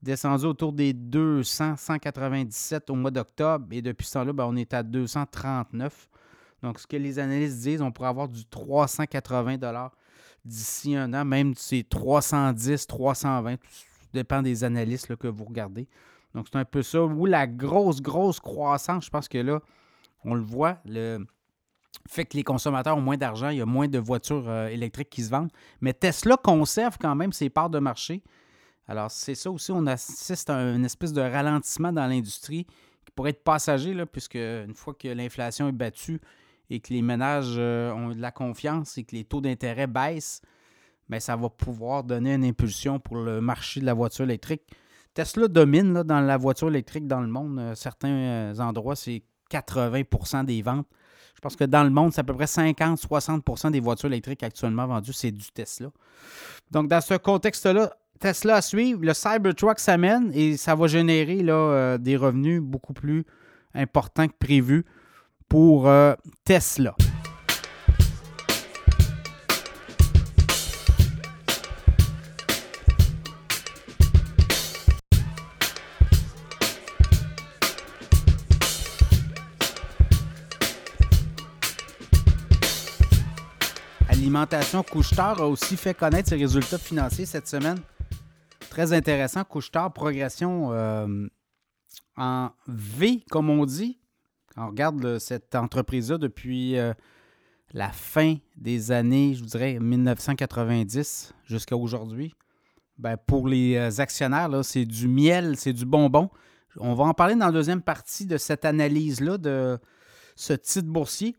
[0.02, 3.68] descendu autour des 200, 197 au mois d'octobre.
[3.72, 6.10] Et depuis ce temps-là, ben, on est à 239.
[6.64, 9.58] Donc, ce que les analystes disent, on pourrait avoir du 380
[10.46, 13.68] d'ici un an, même c'est 310, 320, tout
[14.14, 15.88] dépend des analystes que vous regardez.
[16.34, 17.04] Donc, c'est un peu ça.
[17.04, 19.62] Ou la grosse, grosse croissance, je pense que là,
[20.24, 21.26] on le voit, le
[22.08, 25.10] fait que les consommateurs ont moins d'argent, il y a moins de voitures euh, électriques
[25.10, 25.52] qui se vendent.
[25.82, 28.24] Mais Tesla conserve quand même ses parts de marché.
[28.88, 32.66] Alors, c'est ça aussi, on assiste à une espèce de ralentissement dans l'industrie
[33.06, 36.20] qui pourrait être passager, puisque une fois que l'inflation est battue
[36.70, 40.42] et que les ménages euh, ont de la confiance et que les taux d'intérêt baissent,
[41.08, 44.64] bien, ça va pouvoir donner une impulsion pour le marché de la voiture électrique.
[45.14, 47.60] Tesla domine dans la voiture électrique dans le monde.
[47.60, 49.22] Euh, certains euh, endroits, c'est
[49.52, 50.88] 80% des ventes.
[51.36, 54.88] Je pense que dans le monde, c'est à peu près 50-60% des voitures électriques actuellement
[54.88, 55.90] vendues, c'est du Tesla.
[56.72, 61.54] Donc, dans ce contexte-là, Tesla à suivre, le Cybertruck s'amène et ça va générer là,
[61.54, 63.26] euh, des revenus beaucoup plus
[63.74, 64.86] importants que prévu
[65.50, 65.90] pour
[66.46, 66.96] Tesla.
[84.10, 87.80] Alimentation Couchetard a aussi fait connaître ses résultats financiers cette semaine.
[88.70, 89.44] Très intéressant.
[89.44, 91.28] Couchetard, progression euh,
[92.18, 94.00] en V, comme on dit.
[94.58, 96.94] on regarde cette entreprise-là depuis euh,
[97.72, 102.34] la fin des années, je dirais, 1990 jusqu'à aujourd'hui,
[102.98, 106.30] ben, pour les euh, actionnaires, c'est du miel, c'est du bonbon.
[106.78, 109.80] On va en parler dans la deuxième partie de cette analyse-là de
[110.36, 111.36] ce titre boursier.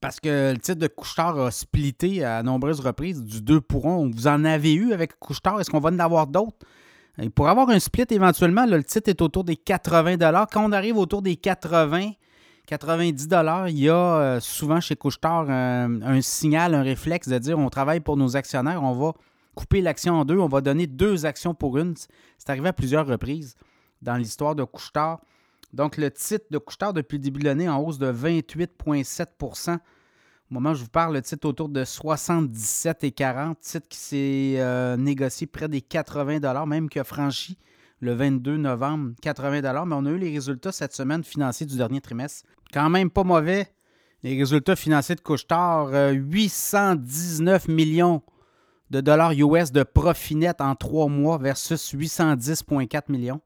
[0.00, 4.10] Parce que le titre de Couchetard a splitté à nombreuses reprises du 2 pour 1.
[4.10, 5.60] Vous en avez eu avec Couchetard?
[5.60, 6.56] Est-ce qu'on va en avoir d'autres?
[7.34, 10.18] Pour avoir un split éventuellement, le titre est autour des 80
[10.52, 12.12] Quand on arrive autour des 80
[12.68, 13.28] 90
[13.68, 18.00] il y a euh, souvent chez Couchetard un, signal, un réflexe de dire on travaille
[18.00, 19.14] pour nos actionnaires, on va
[19.54, 21.94] couper l'action en deux, on va donner deux actions pour une.
[22.36, 23.56] C'est arrivé à plusieurs reprises
[24.02, 25.20] dans l'histoire de Couchetard.
[25.72, 29.78] Donc, le titre de Couchetard depuis le début de l'année en hausse de 28,7% Au
[30.50, 35.46] moment où je vous parle, le titre autour de 77,40 Titre qui s'est euh, négocié
[35.46, 37.58] près des 80 même qui a franchi
[38.00, 42.00] le 22 novembre 80 Mais on a eu les résultats cette semaine financiers du dernier
[42.00, 42.48] trimestre.
[42.72, 43.68] Quand même pas mauvais.
[44.22, 48.22] Les résultats financiers de Couchetard, 819 euh, millions
[48.90, 53.40] de dollars US de profit net en trois mois versus 810,4 millions.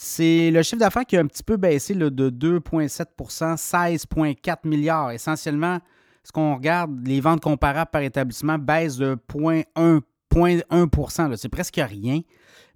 [0.00, 5.10] C'est le chiffre d'affaires qui a un petit peu baissé de 2,7% 16,4 milliards.
[5.10, 5.80] Essentiellement,
[6.22, 12.20] ce qu'on regarde, les ventes comparables par établissement baissent de 0,1% C'est presque rien.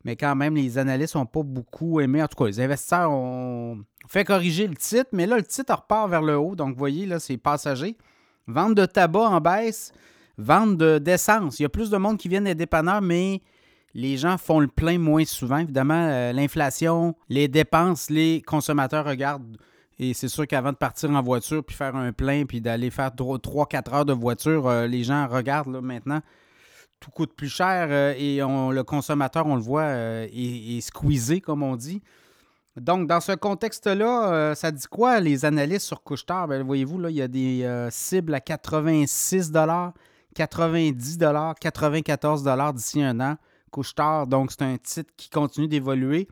[0.03, 2.21] Mais quand même, les analystes n'ont pas beaucoup aimé.
[2.21, 6.11] En tout cas, les investisseurs ont fait corriger le titre, mais là, le titre repart
[6.11, 6.57] vers le haut.
[6.57, 7.97] Donc, vous voyez, là, c'est passager.
[8.49, 9.93] Vente de tabac en baisse,
[10.39, 11.61] vente d'essence.
[11.61, 13.43] Il y a plus de monde qui viennent des dépanneurs, mais
[13.95, 15.59] les gens font le plein moins souvent.
[15.59, 19.57] Évidemment, euh, l'inflation, les dépenses, les consommateurs regardent
[19.99, 23.11] Et c'est sûr qu'avant de partir en voiture, puis faire un plein, puis d'aller faire
[23.11, 26.21] 3-4 heures de voiture, euh, les gens regardent là, maintenant.
[27.01, 31.77] Tout coûte plus cher euh, et le consommateur, on le voit, est, squeezé, comme on
[31.77, 32.01] dit.
[32.77, 36.49] Donc, dans ce contexte-là, ça dit quoi, les analystes sur Couchetard?
[36.49, 39.53] Ben, voyez-vous, là, il y a des cibles à 86
[40.35, 41.19] 90
[41.61, 43.37] 94 d'ici un an.
[43.73, 46.29] Couchetard, donc c'est un titre qui continue d'évoluer.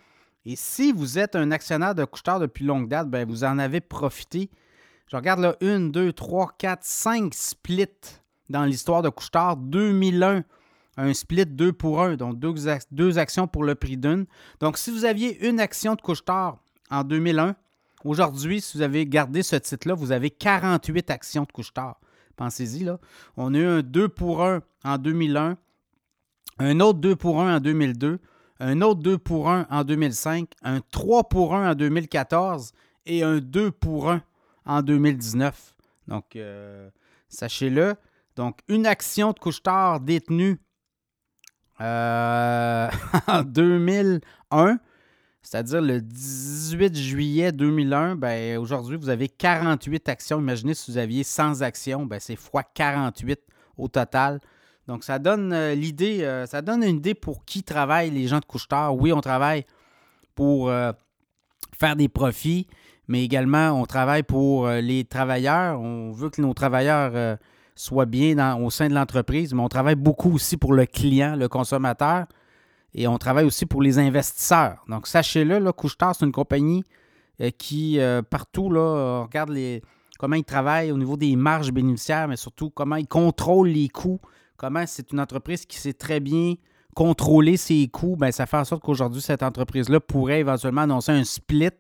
[0.47, 3.81] Et si vous êtes un actionnaire de Couchetard depuis longue date, ben vous en avez
[3.81, 4.51] profité.
[5.09, 7.87] Je regarde là, 1, 2, 3, 4, 5 splits
[8.49, 9.57] dans l'histoire de Couchetard.
[9.57, 10.45] 2001,
[10.97, 14.27] un split 2 pour 1, donc deux, actions pour le prix d'une.
[14.61, 16.59] Donc, si vous aviez une action de Couchetard
[16.91, 17.57] en 2001,
[18.05, 21.99] aujourd'hui, si vous avez gardé ce titre-là, vous avez 48 actions de Couchetard.
[22.37, 22.99] Pensez-y, là.
[23.37, 25.57] On a eu un 2 pour 1 en 2001,
[26.61, 28.21] un autre 2 pour 1 en 2002,
[28.61, 32.73] un autre 2 pour 1 en 2005, un 3 pour 1 en 2014
[33.07, 34.23] et un 2 pour 1
[34.67, 35.75] en 2019.
[36.07, 36.91] Donc, euh,
[37.29, 37.95] sachez-le.
[38.37, 40.61] Donc, une action de couche-tard détenue
[41.81, 42.91] euh,
[43.27, 44.79] en 2001,
[45.41, 50.39] c'est-à-dire le 18 juillet 2001, ben, aujourd'hui, vous avez 48 actions.
[50.39, 53.41] Imaginez si vous aviez 100 actions, ben, c'est fois 48
[53.79, 54.41] au total.
[54.87, 58.41] Donc, ça donne euh, l'idée, euh, ça donne une idée pour qui travaillent les gens
[58.41, 59.65] de couche Oui, on travaille
[60.35, 60.93] pour euh,
[61.79, 62.67] faire des profits,
[63.07, 65.81] mais également, on travaille pour les travailleurs.
[65.81, 67.39] On veut que nos travailleurs
[67.75, 71.49] soient bien au sein de l'entreprise, mais on travaille beaucoup aussi pour le client, le
[71.49, 72.27] consommateur,
[72.95, 74.85] et on travaille aussi pour les investisseurs.
[74.89, 76.85] Donc, sachez-le, là, c'est une compagnie
[77.59, 77.99] qui,
[78.31, 79.83] partout, là, regarde les,
[80.19, 84.21] comment ils travaillent au niveau des marges bénéficiaires, mais surtout comment ils contrôlent les coûts
[84.61, 86.55] comment c'est une entreprise qui sait très bien
[86.95, 91.25] contrôler ses coûts, bien, ça fait en sorte qu'aujourd'hui, cette entreprise-là pourrait éventuellement annoncer un
[91.25, 91.71] split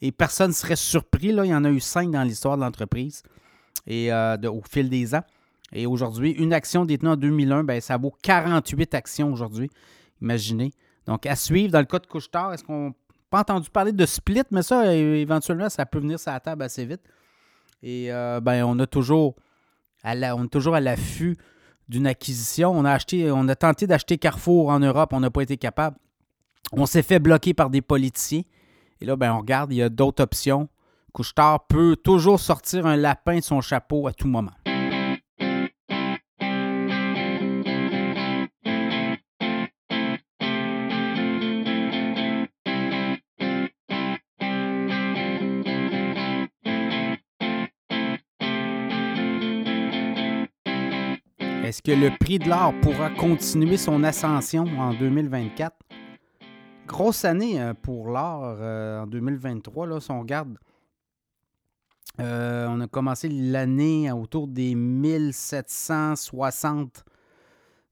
[0.00, 1.30] et personne ne serait surpris.
[1.30, 3.22] Là, il y en a eu cinq dans l'histoire de l'entreprise
[3.86, 5.22] et euh, au fil des ans.
[5.72, 9.70] Et aujourd'hui, une action détenue en 2001, bien, ça vaut 48 actions aujourd'hui.
[10.20, 10.72] Imaginez.
[11.06, 12.94] Donc, à suivre dans le cas de Couchetard, est-ce qu'on n'a
[13.30, 16.84] pas entendu parler de split, mais ça, éventuellement, ça peut venir sur la table assez
[16.84, 17.02] vite.
[17.80, 19.36] Et euh, ben, on a toujours
[20.04, 21.36] on est toujours à l'affût
[21.88, 22.72] d'une acquisition.
[22.72, 25.96] On a tenté d'acheter Carrefour en Europe, on n'a pas été capable.
[26.72, 28.42] On s'est fait bloquer par des politiciens.
[29.00, 30.68] Et là, ben, on regarde, il y a d'autres options.
[31.12, 34.52] Couchetard peut toujours sortir un lapin de son chapeau à tout moment.
[51.74, 55.74] Est-ce que le prix de l'or pourra continuer son ascension en 2024?
[56.86, 59.88] Grosse année euh, pour l'or euh, en 2023.
[59.88, 60.56] Là, si on regarde,
[62.20, 67.04] euh, on a commencé l'année autour des 1760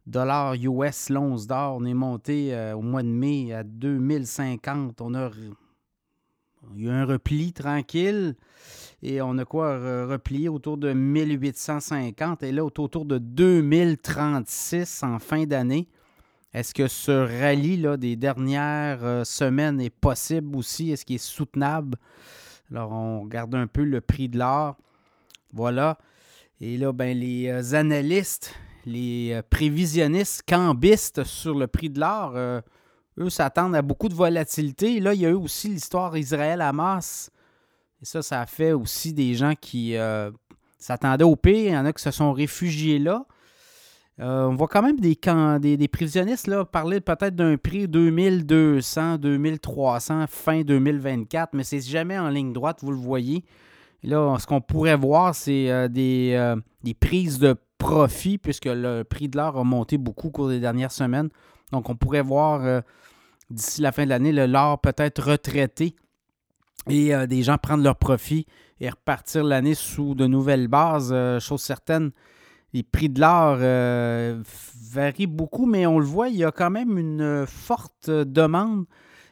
[0.07, 1.79] dollars US l'once d'or.
[1.81, 5.01] On est monté au mois de mai à 2050.
[5.01, 5.29] On a
[6.77, 8.37] eu un repli tranquille.
[9.03, 15.45] Et on a quoi replié autour de 1850 et là autour de 2036 en fin
[15.45, 15.89] d'année.
[16.55, 17.11] Est-ce que ce
[17.41, 20.91] rallye là, des dernières euh, semaines est possible aussi?
[20.91, 21.97] Est-ce qu'il est soutenable?
[22.71, 24.77] Alors, on regarde un peu le prix de l'or.
[25.55, 25.97] Voilà.
[26.61, 32.35] Et là, ben, les euh, analystes, les euh, prévisionnistes cambistes sur le prix de l'or,
[33.19, 35.01] eux s'attendent à beaucoup de volatilité.
[35.01, 37.31] là, il y a eu aussi l'histoire Israël-Hamas.
[38.03, 40.33] Et ça, ça a fait aussi des gens qui euh,
[40.77, 41.55] s'attendaient au pire.
[41.55, 43.25] Il y en a qui se sont réfugiés là.
[44.21, 45.17] Euh, on voit quand même des,
[45.61, 45.89] des, des
[46.47, 52.81] là, parler peut-être d'un prix 2200, 2300 fin 2024, mais c'est jamais en ligne droite,
[52.83, 53.43] vous le voyez.
[54.03, 59.29] là, ce qu'on pourrait voir, c'est euh, des, des, prises de profit, puisque le prix
[59.29, 61.31] de l'or a monté beaucoup au cours des dernières semaines.
[61.71, 62.83] Donc, on pourrait voir
[63.49, 65.97] d'ici la fin de l'année le l'or peut-être retraité
[66.89, 68.47] et euh, des gens prendre leur profit
[68.81, 71.11] et repartir l'année sous de nouvelles bases.
[71.13, 72.11] Euh, chose certaine,
[72.73, 73.59] les prix de l'or
[74.93, 78.87] varient beaucoup, mais on le voit, il y a quand même une forte demande.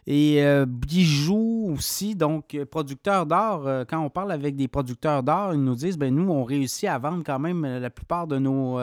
[0.06, 5.74] Et bijoux aussi, donc producteurs d'or, quand on parle avec des producteurs d'or, ils nous
[5.74, 8.78] disent, ben nous, on réussit à vendre quand même la plupart de nos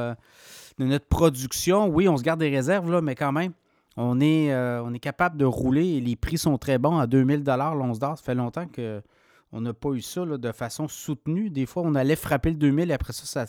[0.78, 1.88] de notre production.
[1.88, 3.54] Oui, on se garde des réserves, là, mais quand même,
[3.98, 7.08] on est, euh, on est capable de rouler et les prix sont très bons à
[7.08, 8.16] 2000 l'once d'or.
[8.18, 11.50] Ça fait longtemps qu'on n'a pas eu ça de façon soutenue.
[11.50, 13.46] Des fois, on allait frapper le 2000 et après ça,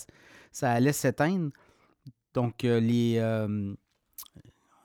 [0.50, 1.50] ça, allait s'éteindre.
[2.32, 3.74] Donc, euh, euh,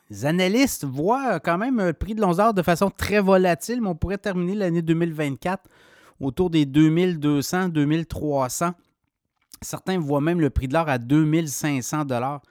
[0.09, 3.87] les, analystes voient quand même le prix de l'once d'or de façon très volatile, mais
[3.87, 5.63] on pourrait terminer l'année 2024
[6.19, 8.71] autour des 2200, 2300.
[9.61, 12.41] Certains voient même le prix de l'or à 2500 dollars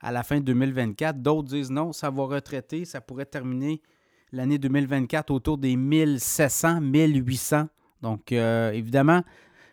[0.00, 1.20] à la fin de 2024.
[1.20, 3.82] D'autres disent non, ça va retraiter, ça pourrait terminer
[4.32, 7.68] l'année 2024 autour des 1700, 1800.
[8.02, 9.22] Donc, euh, évidemment,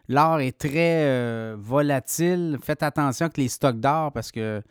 [0.08, 2.58] l'or est très euh, volatile.
[2.62, 4.62] Faites attention avec les stocks d'or parce que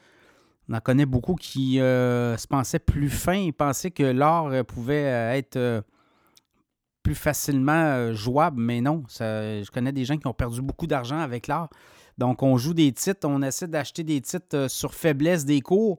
[0.68, 3.34] on en connaît beaucoup qui euh, se pensaient plus fins.
[3.34, 5.84] Ils pensaient que l'or pouvait être
[7.02, 9.04] plus facilement jouable, mais non.
[9.10, 11.68] je connais des gens qui ont perdu beaucoup d'argent avec l'or.
[12.18, 15.98] Donc, on joue des titres, on essaie d'acheter des titres sur faiblesse des cours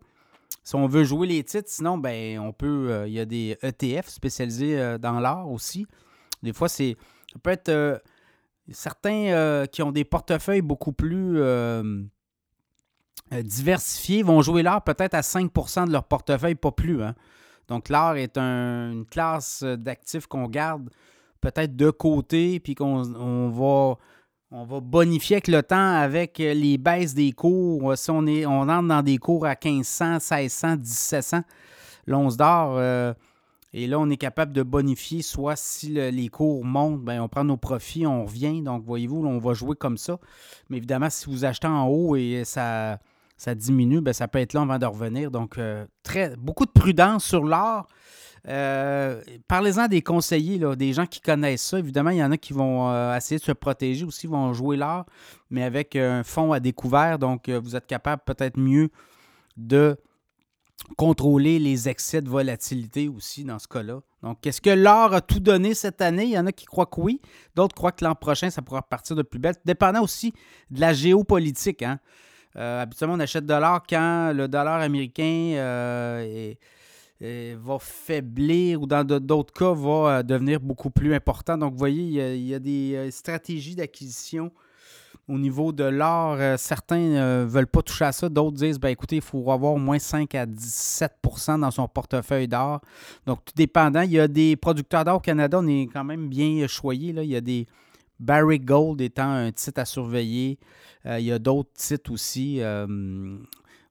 [0.65, 2.87] si on veut jouer les titres, sinon, ben, on peut.
[2.89, 5.85] Euh, il y a des ETF spécialisés euh, dans l'art aussi.
[6.41, 6.97] Des fois, c'est.
[7.31, 7.69] Ça peut être.
[7.69, 7.99] Euh,
[8.71, 11.39] certains qui ont des portefeuilles beaucoup plus
[13.31, 17.03] diversifiés vont jouer l'art peut-être à 5% de leur portefeuille, pas plus.
[17.03, 17.13] Hein.
[17.67, 20.89] Donc, l'art est une classe d'actifs qu'on garde
[21.41, 23.97] peut-être de côté, puis qu'on va
[24.57, 27.91] on va bonifier avec le temps avec euh, les baisses des cours.
[27.91, 31.41] Euh, si on, on entre dans des cours à 1500, 1600, 1700,
[32.07, 33.13] l'once d'or, euh,
[33.73, 37.43] et là, on est capable de bonifier, soit si les cours montent, bien, on prend
[37.43, 38.61] nos profits, on revient.
[38.61, 40.17] Donc, voyez-vous, on va jouer comme ça.
[40.69, 42.99] Mais évidemment, si vous achetez en haut et ça,
[43.35, 45.29] ça diminue, bien, ça peut être long avant de revenir.
[45.29, 45.59] Donc,
[46.03, 47.89] très, beaucoup de prudence sur l'or.
[48.47, 51.79] Euh, parlez-en des conseillers, des gens qui connaissent ça.
[51.79, 54.77] Évidemment, il y en a qui vont euh, essayer de se protéger aussi, vont jouer
[54.77, 55.05] l'art,
[55.49, 57.17] mais avec un fond à découvert.
[57.17, 58.89] Donc, euh, vous êtes capable peut-être mieux
[59.57, 59.97] de
[60.97, 64.01] contrôler les excès de volatilité aussi dans ce cas-là.
[64.21, 66.25] Donc, est-ce que l'or a tout donné cette année?
[66.25, 67.21] Il y en a qui croient que oui.
[67.55, 69.55] D'autres croient que l'an prochain, ça pourra repartir de plus belle.
[69.65, 70.33] Dépendant aussi
[70.69, 71.81] de la géopolitique.
[71.81, 71.99] Hein.
[72.55, 76.59] habituellement, on achète de l'or quand le dollar américain est
[77.21, 81.57] va faiblir ou dans d'autres cas va euh, devenir beaucoup plus important.
[81.57, 84.51] Donc, vous voyez, il y a, des euh, stratégies d'acquisition
[85.27, 86.37] au niveau de l'or.
[86.59, 88.29] certains ne veulent pas toucher à ça.
[88.29, 92.47] D'autres disent, ben, écoutez, il faut avoir au moins 5 à 17% dans son portefeuille
[92.47, 92.81] d'or.
[93.25, 94.01] Donc, tout dépendant.
[94.01, 97.11] Il y a des producteurs d'or au Canada, on est quand même bien choyés.
[97.11, 97.23] Là.
[97.23, 97.65] Il y a des
[98.19, 100.59] Barrick Gold étant un titre à surveiller.
[101.05, 102.61] il y a d'autres titres aussi.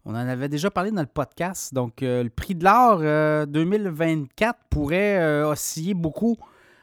[0.07, 1.73] On en avait déjà parlé dans le podcast.
[1.73, 2.99] Donc, euh, le prix de l'or
[3.47, 6.37] 2024 euh, pourrait euh, osciller beaucoup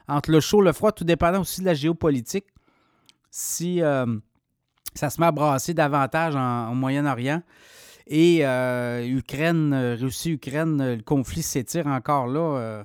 [0.08, 2.46] entre le chaud et le froid, tout dépendant aussi de la géopolitique.
[3.30, 3.80] Si
[4.94, 7.42] ça se met à brasser davantage en, Moyen-Orient
[8.08, 8.42] et
[9.06, 12.84] Ukraine, Russie-Ukraine, le conflit s'étire encore là,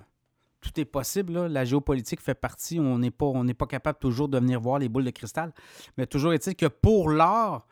[0.61, 1.47] tout est possible.
[1.47, 2.79] La géopolitique fait partie.
[2.79, 5.53] On n'est pas, pas capable toujours de venir voir les boules de cristal.
[5.99, 7.67] Mais toujours est-il que pour l'or,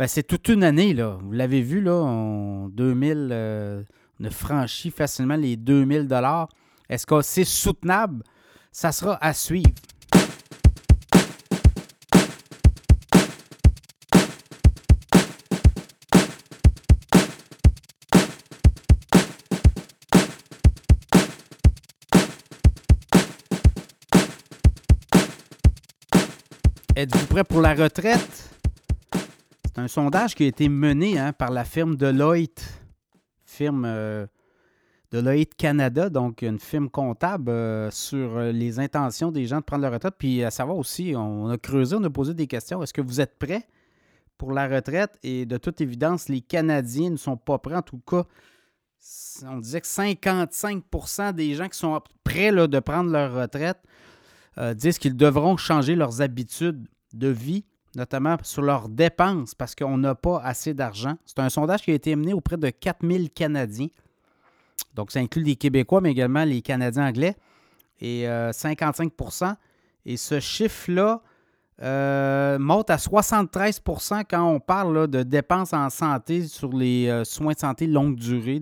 [0.00, 1.18] ben, c'est toute une année, là.
[1.20, 3.82] Vous l'avez vu, là, en 2000, euh,
[4.18, 6.48] on a franchi facilement les 2000 dollars.
[6.88, 8.24] Est-ce que c'est soutenable?
[8.72, 9.68] Ça sera à suivre.
[26.96, 28.39] Êtes-vous prêt pour la retraite?
[29.78, 32.82] Un sondage qui a été mené hein, par la firme Deloitte,
[33.44, 34.26] firme euh,
[35.10, 39.82] Deloitte Canada, donc une firme comptable euh, sur euh, les intentions des gens de prendre
[39.82, 40.14] la retraite.
[40.18, 42.82] Puis à savoir aussi, on a creusé, on a posé des questions.
[42.82, 43.66] Est-ce que vous êtes prêts
[44.38, 45.18] pour la retraite?
[45.22, 47.76] Et de toute évidence, les Canadiens ne sont pas prêts.
[47.76, 48.24] En tout cas,
[49.46, 53.78] on disait que 55% des gens qui sont prêts de prendre leur retraite
[54.74, 60.14] disent qu'ils devront changer leurs habitudes de vie notamment sur leurs dépenses, parce qu'on n'a
[60.14, 61.16] pas assez d'argent.
[61.24, 63.88] C'est un sondage qui a été mené auprès de 4000 Canadiens.
[64.94, 67.36] Donc, ça inclut les Québécois, mais également les Canadiens anglais.
[68.00, 69.54] Et 55% euh,
[70.06, 71.22] Et ce chiffre-là
[71.82, 77.52] euh, monte à 73% quand on parle de dépenses en santé sur les euh, soins
[77.52, 78.60] de santé longue durée,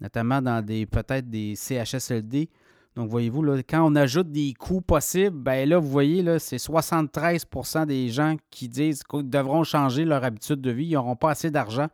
[0.00, 2.48] notamment dans des peut-être des CHSLD.
[2.96, 6.58] Donc, voyez-vous, là, quand on ajoute des coûts possibles, ben là, vous voyez, là, c'est
[6.58, 10.86] 73% des gens qui disent qu'ils devront changer leur habitude de vie.
[10.86, 11.88] Ils n'auront pas assez d'argent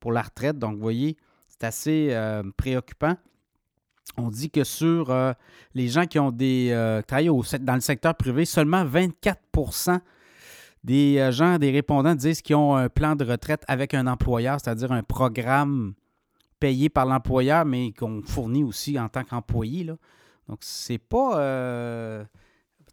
[0.00, 0.58] pour la retraite.
[0.58, 3.14] Donc, vous voyez, c'est assez euh, préoccupant.
[4.16, 5.32] On dit que sur euh,
[5.74, 7.30] les gens qui ont des euh, travaillent
[7.60, 10.00] dans le secteur privé, seulement 24%
[10.82, 14.90] des gens, des répondants disent qu'ils ont un plan de retraite avec un employeur, c'est-à-dire
[14.90, 15.92] un programme
[16.58, 19.86] payé par l'employeur, mais qu'on fournit aussi en tant qu'employé.
[20.50, 21.38] Donc, c'est pas.
[21.38, 22.24] Euh,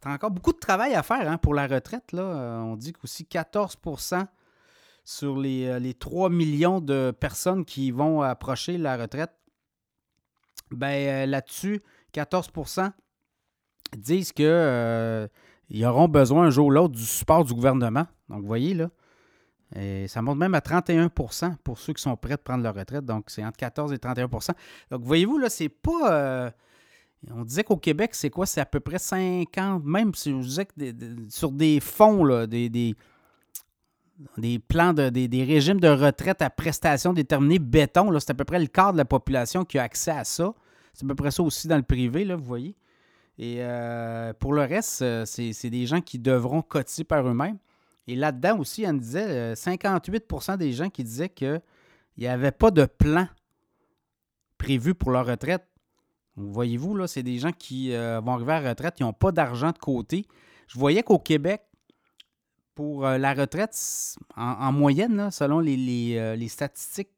[0.05, 2.11] encore beaucoup de travail à faire hein, pour la retraite.
[2.13, 2.21] Là.
[2.21, 4.25] Euh, on dit qu'aussi 14%
[5.03, 9.31] sur les, 3 euh, millions de personnes qui vont approcher la retraite.
[10.69, 11.81] Ben, là-dessus,
[12.13, 12.91] 14%
[13.97, 15.27] disent que
[15.69, 18.05] ils auront besoin un jour ou l'autre du support du gouvernement.
[18.29, 18.89] Donc, vous voyez, là,
[20.07, 23.03] ça monte même à 31% pour ceux qui sont prêts de prendre leur retraite.
[23.03, 24.51] Donc, c'est entre 14 et 31%
[24.91, 26.13] Donc, voyez-vous, là, c'est pas.
[26.13, 26.51] Euh,
[27.31, 28.45] on disait qu'au Québec, c'est quoi?
[28.45, 30.73] C'est à peu près 50, même si je disais que
[31.29, 32.95] sur des fonds, des,
[34.67, 38.67] plans, de, des, régimes de retraite à prestations déterminées béton, c'est à peu près le
[38.67, 40.53] quart de la population qui a accès à ça.
[40.93, 42.75] C'est à peu près ça aussi dans le privé, là, vous voyez.
[43.37, 47.57] Et euh, pour le reste, euh, c'est des gens qui devront cotiser par eux-mêmes.
[48.07, 51.61] Et là-dedans aussi, on disait 58% euh, des gens qui disaient qu'il
[52.17, 53.27] n'y avait pas de plan
[54.57, 55.63] prévu pour leur retraite.
[56.37, 59.31] Voyez-vous, là, c'est des gens qui euh, vont arriver à la retraite, ils n'ont pas
[59.31, 60.25] d'argent de côté.
[60.67, 61.63] Je voyais qu'au Québec,
[62.75, 63.75] pour euh, la retraite,
[64.35, 67.17] en, moyenne, selon les statistiques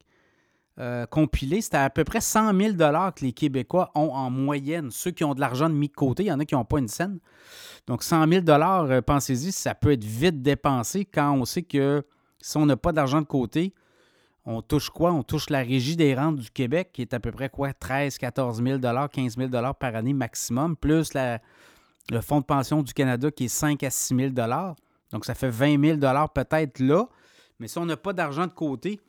[0.80, 4.91] euh, compilé, c'était à peu près 100 000 que les Québécois ont en moyenne.
[4.91, 6.63] Ceux qui ont de l'argent de mis de côté, il y en a qui n'ont
[6.63, 7.20] pas une scène.
[7.86, 12.05] Donc 100 000 euh, pensez-y, ça peut être vite dépensé quand on sait que
[12.39, 13.74] si on n'a pas d'argent de côté,
[14.49, 15.13] on touche quoi?
[15.13, 17.71] On touche la régie des rentes du Québec, qui est à peu près quoi?
[17.71, 23.29] 13 14 000 15 000 par année maximum, plus le fonds de pension du Canada
[23.29, 24.29] qui est 5 à 6 000
[25.11, 25.99] Donc ça fait 20 000
[26.33, 27.07] peut-être là.
[27.59, 28.99] Mais si on n'a pas d'argent de côté,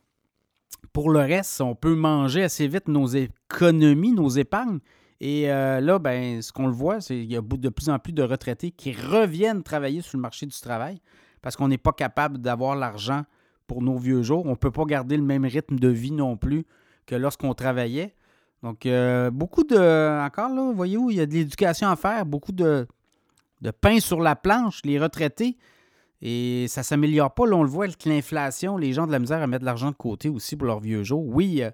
[0.93, 4.79] pour le reste, on peut manger assez vite nos économies, nos épargnes.
[5.21, 7.97] Et euh, là, ben, ce qu'on le voit, c'est qu'il y a de plus en
[7.97, 11.01] plus de retraités qui reviennent travailler sur le marché du travail
[11.41, 13.23] parce qu'on n'est pas capable d'avoir l'argent
[13.71, 14.45] pour nos vieux jours.
[14.47, 16.65] On ne peut pas garder le même rythme de vie non plus
[17.05, 18.13] que lorsqu'on travaillait.
[18.63, 20.25] Donc, euh, beaucoup de.
[20.25, 22.85] Encore là, voyez-vous, il y a de l'éducation à faire, beaucoup de,
[23.61, 24.81] de pain sur la planche.
[24.83, 25.57] Les retraités,
[26.21, 27.43] et ça ne s'améliore pas.
[27.43, 29.95] On le voit avec l'inflation, les gens de la misère à mettre de l'argent de
[29.95, 31.25] côté aussi pour leurs vieux jours.
[31.25, 31.71] Oui, euh,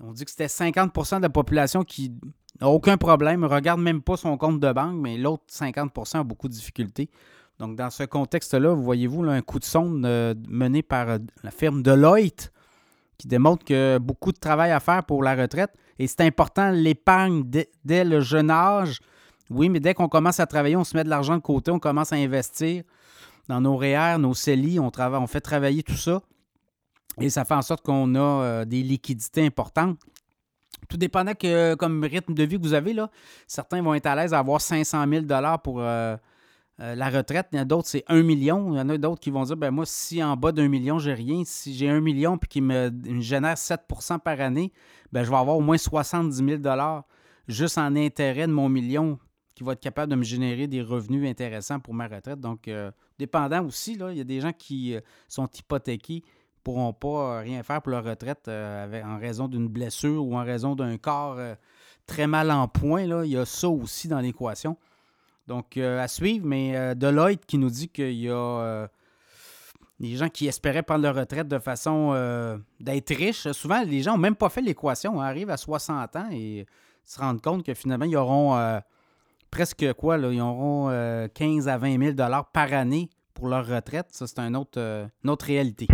[0.00, 2.14] on dit que c'était 50% de la population qui
[2.60, 6.24] n'a aucun problème, ne regarde même pas son compte de banque, mais l'autre 50% a
[6.24, 7.10] beaucoup de difficultés.
[7.58, 11.50] Donc, dans ce contexte-là, vous voyez-vous un coup de sonde euh, mené par euh, la
[11.50, 12.52] firme Deloitte
[13.18, 15.72] qui démontre que beaucoup de travail à faire pour la retraite.
[15.98, 17.42] Et c'est important, l'épargne
[17.84, 19.00] dès le jeune âge.
[19.50, 21.80] Oui, mais dès qu'on commence à travailler, on se met de l'argent de côté, on
[21.80, 22.84] commence à investir
[23.48, 26.22] dans nos REER, nos CELI, on, on fait travailler tout ça.
[27.20, 29.98] Et ça fait en sorte qu'on a euh, des liquidités importantes.
[30.88, 33.10] Tout dépendant que, comme rythme de vie que vous avez, là,
[33.48, 35.24] certains vont être à l'aise à avoir 500 000
[35.64, 35.82] pour
[36.80, 37.48] euh, la retraite.
[37.52, 38.72] Il y en a d'autres, c'est 1 million.
[38.72, 40.98] Il y en a d'autres qui vont dire ben moi, si en bas d'un million,
[40.98, 44.72] j'ai rien, si j'ai 1 million puis qui me, génère 7% par année,
[45.12, 47.02] ben, je vais avoir au moins 70 000
[47.48, 49.18] juste en intérêt de mon million
[49.56, 52.38] qui va être capable de me générer des revenus intéressants pour ma retraite.
[52.38, 56.22] Donc, euh, dépendant aussi, il y a des gens qui euh, sont hypothéqués
[56.62, 60.98] pourront pas rien faire pour leur retraite en raison d'une blessure ou en raison d'un
[60.98, 61.38] corps
[62.06, 63.06] très mal en point.
[63.06, 63.24] Là.
[63.24, 64.76] Il y a ça aussi dans l'équation.
[65.48, 68.88] Donc, à suivre, mais Deloitte qui nous dit qu'il y a
[69.98, 73.50] des gens qui espéraient prendre leur retraite de façon d'être riches.
[73.52, 75.16] Souvent, les gens n'ont même pas fait l'équation.
[75.16, 76.66] On arrive à 60 ans et
[77.04, 78.80] se rendent compte que finalement, ils auront
[79.50, 80.88] presque quoi, ils auront
[81.34, 84.06] 15 euh, à 20 000 par année pour leur retraite.
[84.10, 85.86] Ça, c'est euh, une autre réalité.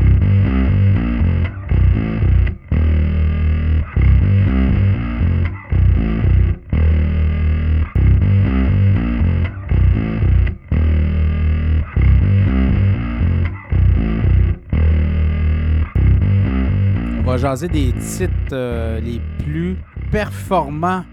[17.44, 19.76] Jaser des titres euh, les plus
[20.10, 21.04] performants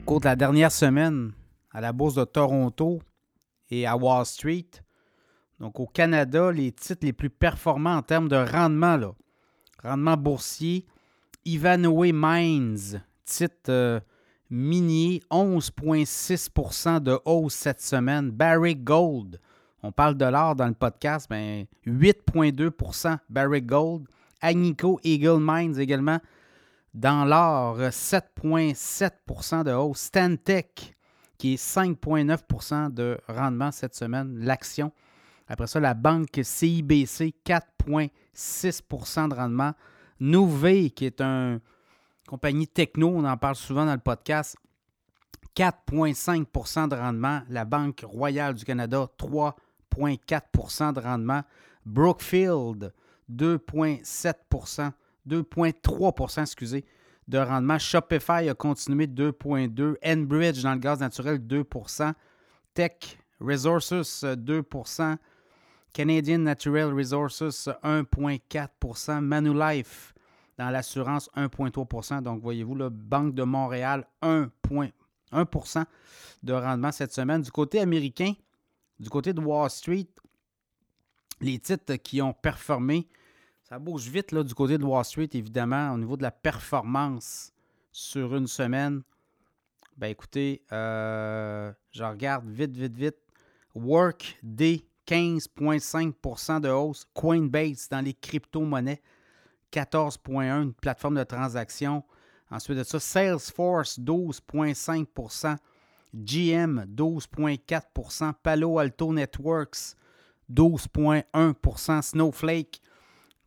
[0.00, 1.30] au cours de la dernière semaine
[1.70, 3.00] à la bourse de Toronto
[3.70, 4.66] et à Wall Street.
[5.60, 9.12] Donc au Canada, les titres les plus performants en termes de rendement, là.
[9.80, 10.86] rendement boursier,
[11.44, 14.00] Ivanhoe Mines, titre euh,
[14.50, 18.32] minier, 11,6% de hausse cette semaine.
[18.32, 19.40] Barrick Gold,
[19.84, 24.08] on parle de l'or dans le podcast, ben 8,2% Barrick Gold.
[24.40, 26.18] Agnico Eagle Mines également
[26.94, 30.00] dans l'or, 7,7% de hausse.
[30.00, 30.96] Stantec,
[31.36, 34.92] qui est 5,9% de rendement cette semaine, l'action.
[35.46, 39.72] Après ça, la banque CIBC, 4,6% de rendement.
[40.20, 41.60] Nouvé, qui est une
[42.26, 44.56] compagnie techno, on en parle souvent dans le podcast,
[45.56, 47.42] 4,5% de rendement.
[47.48, 51.42] La Banque royale du Canada, 3,4% de rendement.
[51.86, 52.92] Brookfield,
[53.30, 54.92] 2,7%
[55.28, 56.84] 2,3% excusez,
[57.26, 57.78] de rendement.
[57.78, 62.14] Shopify a continué 2,2% Enbridge dans le gaz naturel 2%
[62.74, 65.16] Tech Resources 2%
[65.92, 70.14] Canadian Natural Resources 1,4% Manulife
[70.56, 75.84] dans l'assurance 1,3% Donc, voyez-vous, la Banque de Montréal 1,1%
[76.42, 77.42] de rendement cette semaine.
[77.42, 78.32] Du côté américain,
[78.98, 80.08] Du côté de Wall Street,
[81.40, 83.08] les titres qui ont performé,
[83.68, 87.52] ça bouge vite là, du côté de Wall Street, évidemment, au niveau de la performance
[87.92, 89.02] sur une semaine.
[89.98, 93.16] Ben écoutez, euh, je regarde vite, vite, vite.
[93.74, 97.06] Work Day, 15,5% de hausse.
[97.12, 99.02] Coinbase dans les crypto-monnaies,
[99.70, 102.02] 14,1 une plateforme de transaction.
[102.50, 105.56] Ensuite de ça, Salesforce, 12,5%
[106.14, 109.94] GM, 12,4% Palo Alto Networks,
[110.50, 112.80] 12,1% Snowflake,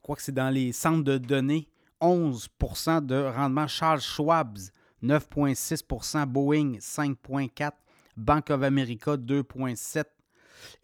[0.02, 1.68] crois que c'est dans les centres de données,
[2.02, 3.68] 11% de rendement.
[3.68, 4.58] Charles Schwab,
[5.04, 7.72] 9,6% Boeing, 5,4%
[8.18, 10.06] Bank of America, 2,7%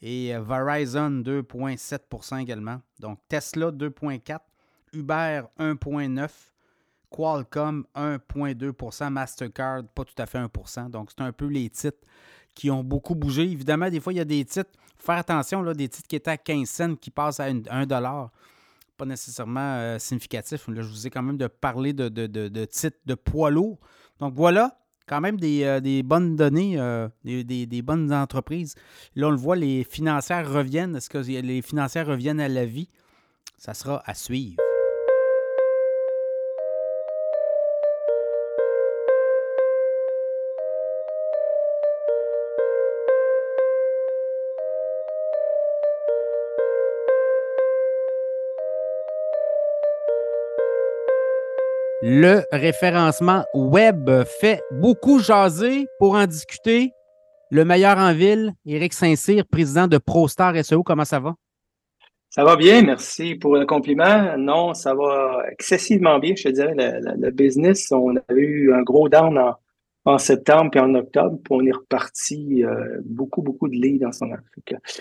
[0.02, 2.82] et euh, Verizon, 2,7% également.
[3.00, 4.40] Donc Tesla, 2,4%
[4.94, 6.30] Uber, 1,9%
[7.10, 12.06] Qualcomm, 1,2% Mastercard, pas tout à fait 1% Donc, c'est un peu les titres
[12.54, 13.44] qui ont beaucoup bougé.
[13.44, 16.32] Évidemment, des fois, il y a des titres, faire attention, là, des titres qui étaient
[16.32, 18.32] à 15 cents qui passent à 1 dollar.
[18.98, 20.68] Pas nécessairement euh, significatif.
[20.68, 23.78] Là, je vous ai quand même de parler de, de, titres de poids lourd.
[24.20, 28.76] Donc, voilà, quand même des, euh, bonnes données, euh, des, des, bonnes entreprises.
[29.16, 30.96] Là, on le voit, les financières reviennent.
[30.96, 32.90] Est-ce que les financières reviennent à la vie?
[33.58, 34.58] Ça sera à suivre.
[52.10, 56.94] Le référencement web fait beaucoup jaser pour en discuter.
[57.52, 61.36] Le meilleur en ville, Éric Saint-Cyr, président de ProStar SEO, comment ça va?
[62.30, 64.38] Ça va bien, merci pour le compliment.
[64.38, 66.76] Non, ça va excessivement bien, je te dirais.
[66.78, 69.38] Le, business, on a eu un gros down
[70.06, 74.14] en, septembre et en octobre, puis on est reparti euh, beaucoup, beaucoup de leads en
[74.14, 74.38] ce moment.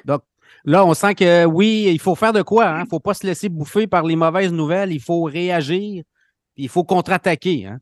[0.07, 0.23] Donc,
[0.65, 2.65] là, on sent que oui, il faut faire de quoi.
[2.65, 2.83] Il hein?
[2.83, 4.93] ne faut pas se laisser bouffer par les mauvaises nouvelles.
[4.93, 6.03] Il faut réagir
[6.57, 7.67] il faut contre-attaquer.
[7.67, 7.81] Hein?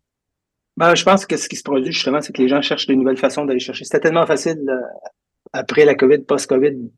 [0.76, 2.94] Ben, je pense que ce qui se produit justement, c'est que les gens cherchent de
[2.94, 3.84] nouvelles façons d'aller chercher.
[3.84, 4.80] C'était tellement facile euh,
[5.52, 6.90] après la COVID, post-COVID,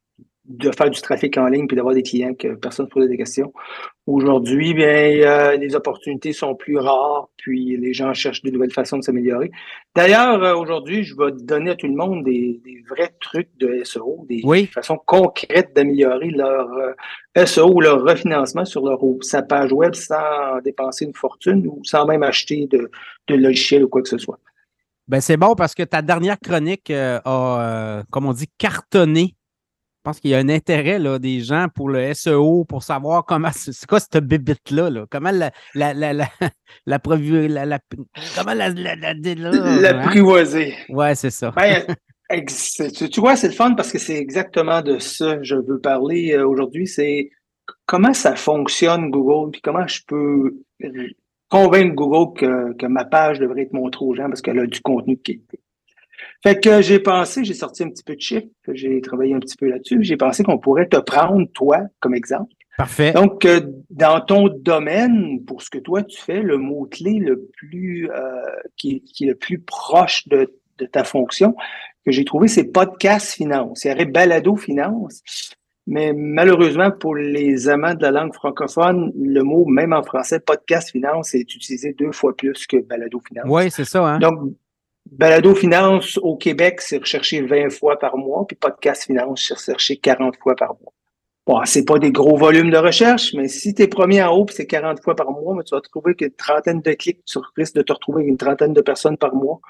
[0.48, 3.16] de faire du trafic en ligne puis d'avoir des clients que personne ne posait des
[3.16, 3.52] questions.
[4.06, 9.02] Aujourd'hui, bien, les opportunités sont plus rares, puis les gens cherchent de nouvelles façons de
[9.02, 9.50] s'améliorer.
[9.96, 14.24] D'ailleurs, euh, aujourd'hui, je vais donner à tout le monde des, vrais trucs de SEO,
[14.28, 19.94] des façons concrètes d'améliorer leur euh, SEO ou leur refinancement sur leur sa page web
[19.94, 22.90] sans dépenser une fortune ou sans même acheter de,
[23.26, 24.38] de logiciel ou quoi que ce soit.
[25.08, 29.36] Ben c'est bon parce que ta dernière chronique euh, a, comme on dit, cartonné
[30.06, 33.50] pense qu'il y a un intérêt là, des gens pour le SEO, pour savoir comment
[33.52, 35.04] c'est quoi cette bibite-là, là?
[35.10, 36.28] comment la la la la
[36.86, 36.98] la,
[37.66, 37.78] la,
[38.36, 40.74] comment la la, l'apprivoiser.
[40.88, 40.94] Hein?
[40.94, 41.52] Ouais, c'est ça.
[41.56, 41.82] Ben,
[43.10, 46.34] tu, vois, c'est le fun parce que c'est exactement de ça que je veux parler
[46.34, 46.86] euh, aujourd'hui.
[46.86, 47.30] C'est
[47.84, 50.54] comment ça fonctionne Google, puis comment je peux
[51.48, 54.80] convaincre Google que, que ma page devrait être montrée aux gens parce qu'elle a du
[54.80, 55.60] contenu de qualité.
[56.46, 59.56] Fait que j'ai pensé, j'ai sorti un petit peu de chiffres, j'ai travaillé un petit
[59.56, 60.04] peu là-dessus.
[60.04, 62.54] J'ai pensé qu'on pourrait te prendre, toi, comme exemple.
[62.78, 63.12] Parfait.
[63.12, 68.08] Donc, euh, dans ton domaine, pour ce que toi tu fais, le mot-clé le plus
[68.12, 68.20] euh,
[68.76, 71.56] qui, qui, est le plus proche de, de ta fonction
[72.04, 73.84] que j'ai trouvé, c'est podcast finance.
[73.84, 75.24] Il y aurait balado finance.
[75.88, 80.92] Mais malheureusement, pour les amants de la langue francophone, le mot, même en français, podcast
[80.92, 83.46] finance, est utilisé deux fois plus que balado finance.
[83.48, 84.04] Oui, c'est ça.
[84.04, 84.18] Hein?
[84.20, 84.54] Donc,
[85.12, 89.96] Balado Finance au Québec, c'est recherché 20 fois par mois, puis Podcast Finance, c'est recherché
[89.96, 90.92] 40 fois par mois.
[91.46, 94.46] Bon, c'est pas des gros volumes de recherche, mais si tu es premier en haut,
[94.50, 97.76] c'est 40 fois par mois, mais tu vas trouver qu'une trentaine de clics, tu risques
[97.76, 99.60] de te retrouver avec une trentaine de personnes par mois,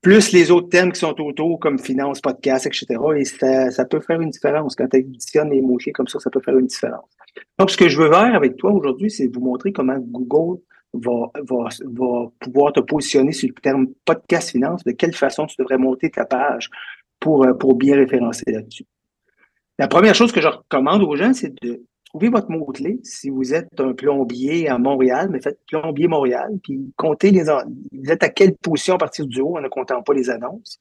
[0.00, 2.86] plus les autres thèmes qui sont autour, comme finance, podcast, etc.
[3.16, 4.74] Et ça, ça peut faire une différence.
[4.74, 7.08] Quand tu additionnes les mots-clés comme ça, ça peut faire une différence.
[7.56, 10.60] Donc, ce que je veux faire avec toi aujourd'hui, c'est vous montrer comment Google
[10.92, 15.56] va, va, va pouvoir te positionner sur le terme podcast finance, de quelle façon tu
[15.58, 16.70] devrais monter ta page
[17.20, 18.86] pour, euh, pour bien référencer là-dessus.
[19.78, 23.00] La première chose que je recommande aux gens, c'est de trouver votre mot-clé.
[23.04, 28.10] Si vous êtes un plombier à Montréal, mais faites plombier Montréal, puis comptez les vous
[28.10, 30.78] êtes à quelle position à partir du haut en ne comptant pas les annonces.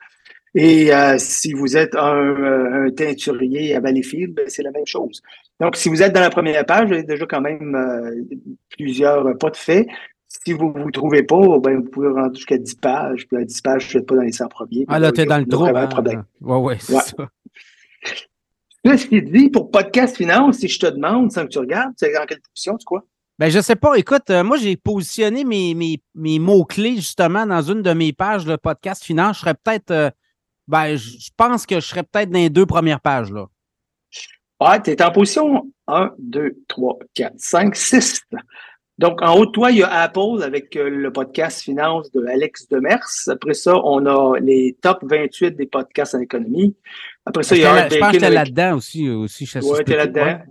[0.53, 4.85] Et euh, si vous êtes un, euh, un teinturier à Valleyfield, ben, c'est la même
[4.85, 5.21] chose.
[5.61, 8.35] Donc, si vous êtes dans la première page, vous avez déjà quand même euh,
[8.71, 9.87] plusieurs pas de fait.
[10.27, 13.27] Si vous ne vous trouvez pas, ben, vous pouvez rentrer jusqu'à 10 pages.
[13.27, 14.85] Puis à 10 pages, je ne pas dans les 100 premiers.
[14.87, 15.65] Ah là, tu es dans le trou.
[15.65, 15.85] Hein?
[15.85, 16.23] problème.
[16.41, 17.01] Oui, oui, c'est ouais.
[18.85, 18.97] ça.
[18.97, 22.05] ce qui dit pour Podcast Finance, si je te demande, sans que tu regardes, tu
[22.05, 23.03] es dans quelle position, tu crois?
[23.37, 23.93] Ben, je sais pas.
[23.95, 28.55] Écoute, moi, j'ai positionné mes, mes, mes mots-clés justement dans une de mes pages de
[28.55, 29.37] podcast finance.
[29.37, 30.11] Je serais peut-être
[30.67, 33.47] ben, je pense que je serais peut-être dans les deux premières pages, là.
[34.61, 38.21] Ouais, tu es en position 1, 2, 3, 4, 5, 6.
[38.99, 42.23] Donc, en haut de toi, il y a Apple avec euh, le podcast Finance de
[42.27, 43.07] Alex Demers.
[43.27, 46.75] Après ça, on a les top 28 des podcasts en économie.
[47.25, 47.91] Après ça, il y a Art Bacon.
[47.91, 48.35] Je pense que avec...
[48.35, 49.09] là-dedans aussi.
[49.09, 50.41] aussi ouais, t'es là-dedans.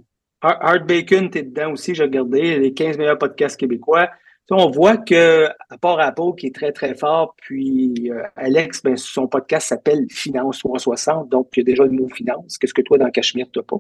[0.41, 2.59] Art Bacon, t'es dedans aussi, j'ai regardé.
[2.59, 4.11] Les 15 meilleurs podcasts québécois.
[4.51, 8.97] On voit que, à part Apple, qui est très, très fort, puis euh, Alex, ben,
[8.97, 12.59] son podcast s'appelle Finance 360, donc il y a déjà le mot finance.
[12.59, 13.77] Qu'est-ce que toi, dans Cachemire, tu pas?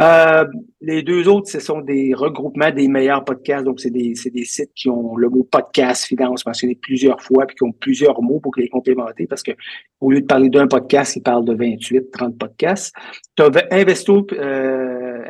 [0.00, 0.44] Euh,
[0.80, 3.64] les deux autres, ce sont des regroupements des meilleurs podcasts.
[3.64, 7.56] Donc, c'est des, des sites qui ont le mot podcast, finance mentionné plusieurs fois, puis
[7.56, 9.52] qui ont plusieurs mots pour les complémenter, parce que
[10.00, 12.94] au lieu de parler d'un podcast, ils parlent de 28, 30 podcasts.
[13.36, 15.24] Tu Investo, euh,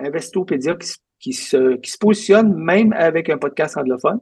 [0.44, 4.20] qui, qui, se, qui se positionne même avec un podcast anglophone.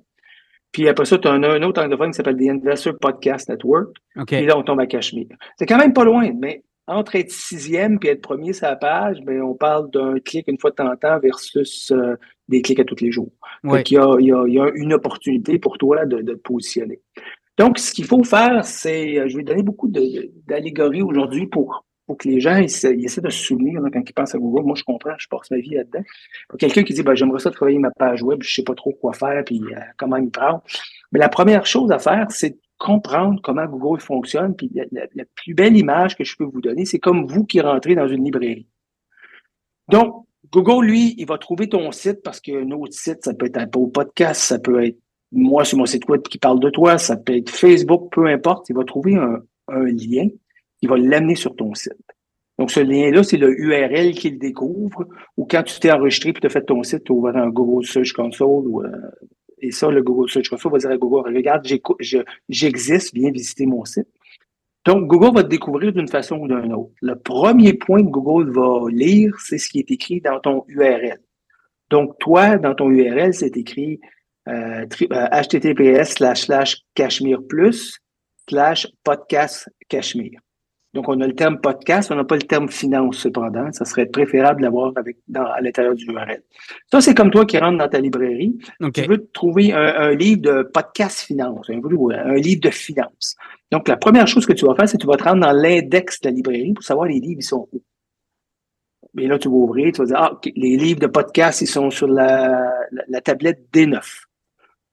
[0.76, 3.96] Puis après ça, tu as un, autre anglophone qui s'appelle The Investor Podcast Network.
[4.14, 4.42] Okay.
[4.42, 5.34] Et là, on tombe à Cachemire.
[5.58, 9.22] C'est quand même pas loin, mais entre être sixième et être premier sur la page,
[9.22, 12.16] ben, on parle d'un clic une fois de temps en temps versus euh,
[12.50, 13.32] des clics à tous les jours.
[13.64, 16.20] Donc, il y a, il y, a, il y a une opportunité pour toi de,
[16.20, 17.00] de te positionner.
[17.56, 22.16] Donc, ce qu'il faut faire, c'est, euh, je vais donner beaucoup d'allégories aujourd'hui pour, pour
[22.16, 24.64] que les gens ils, essaient de se souvenir là, quand ils pensent à Google.
[24.64, 26.02] Moi, je comprends, je passe ma vie là-dedans.
[26.58, 29.12] Quelqu'un qui dit, ben, j'aimerais ça travailler ma page web, je sais pas trop quoi
[29.12, 30.62] faire, puis euh, comment y prendre.
[31.12, 34.54] Mais la première chose à faire, c'est comprendre comment Google fonctionne.
[34.54, 37.94] Puis la, plus belle image que je peux vous donner, c'est comme vous qui rentrez
[37.94, 38.68] dans une librairie.
[39.88, 43.56] Donc, Google, lui, il va trouver ton site parce qu'un autre site, ça peut être
[43.56, 44.98] Apple Podcast, ça peut être
[45.32, 48.68] moi sur mon site web qui parle de toi, ça peut être Facebook, peu importe.
[48.68, 50.28] Il va trouver un, un lien
[50.80, 51.92] qui va l'amener sur ton site.
[52.58, 55.06] Donc, ce lien-là, c'est le URL qu'il découvre,
[55.36, 57.48] ou quand tu t'es enregistré puis tu as fait ton site, tu as ouvert un
[57.48, 58.88] Google Search Console ou euh,
[59.58, 61.66] et ça, le Google Search Console va dire à Google, regarde,
[62.48, 64.08] j'existe, viens visiter mon site.
[64.84, 66.92] Donc, Google va te découvrir d'une façon ou d'une autre.
[67.02, 71.18] Le premier point que Google va lire, c'est ce qui est écrit dans ton URL.
[71.90, 73.98] Donc, toi, dans ton URL, c'est écrit
[74.48, 77.98] euh, https slash slash cachemire plus
[78.48, 80.40] slash podcast cachemire.
[80.96, 83.70] Donc, on a le terme podcast, on n'a pas le terme finance, cependant.
[83.70, 86.42] Ça serait préférable d'avoir avec dans, à l'intérieur du URL.
[86.90, 88.56] Ça, c'est comme toi qui rentres dans ta librairie.
[88.80, 89.02] Okay.
[89.02, 93.36] Tu veux trouver un, un, livre de podcast finance, un, un, livre de finance.
[93.70, 95.52] Donc, la première chose que tu vas faire, c'est que tu vas te rendre dans
[95.52, 97.82] l'index de la librairie pour savoir les livres, ils sont où.
[99.18, 101.66] Et là, tu vas ouvrir, tu vas dire, ah, okay, les livres de podcast, ils
[101.66, 104.00] sont sur la, la, la tablette D9.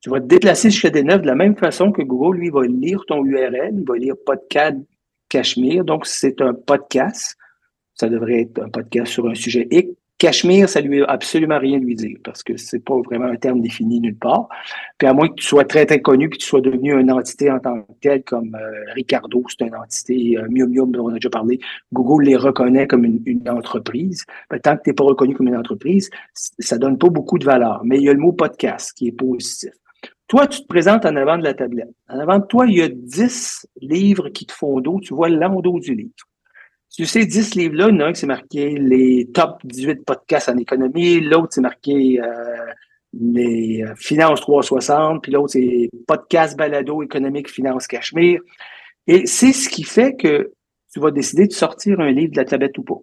[0.02, 3.06] Tu vas te déplacer jusqu'à D9 de la même façon que Google, lui, va lire
[3.08, 4.76] ton URL, il va lire podcast
[5.34, 5.84] Cachemire.
[5.84, 7.36] Donc, c'est un podcast.
[7.96, 9.90] Ça devrait être un podcast sur un sujet X.
[10.20, 13.60] Cachemire, ça lui a absolument rien lui dire parce que c'est pas vraiment un terme
[13.60, 14.48] défini nulle part.
[15.00, 17.50] Puis à moins que tu sois très très connu que tu sois devenu une entité
[17.50, 21.32] en tant que telle comme euh, Ricardo, c'est une entité, euh, dont on a déjà
[21.32, 21.60] parlé.
[21.92, 24.24] Google les reconnaît comme une, entreprise.
[24.52, 27.46] Mais tant que tu n'es pas reconnu comme une entreprise, ça donne pas beaucoup de
[27.46, 27.82] valeur.
[27.84, 29.72] Mais il y a le mot podcast qui est positif.
[30.34, 31.94] Toi, tu te présentes en avant de la tablette.
[32.10, 35.00] En avant de toi, il y a 10 livres qui te font dos.
[35.00, 36.10] Tu vois l'endos du livre.
[36.90, 40.04] Sur ces 10 livres-là, il y en a un qui c'est marqué les top 18
[40.04, 42.66] podcasts en économie, l'autre c'est marqué euh,
[43.14, 48.42] les finances 360, puis l'autre c'est podcast balado économique finance cachemire.
[49.06, 50.52] Et c'est ce qui fait que
[50.92, 52.98] tu vas décider de sortir un livre de la tablette ou pas.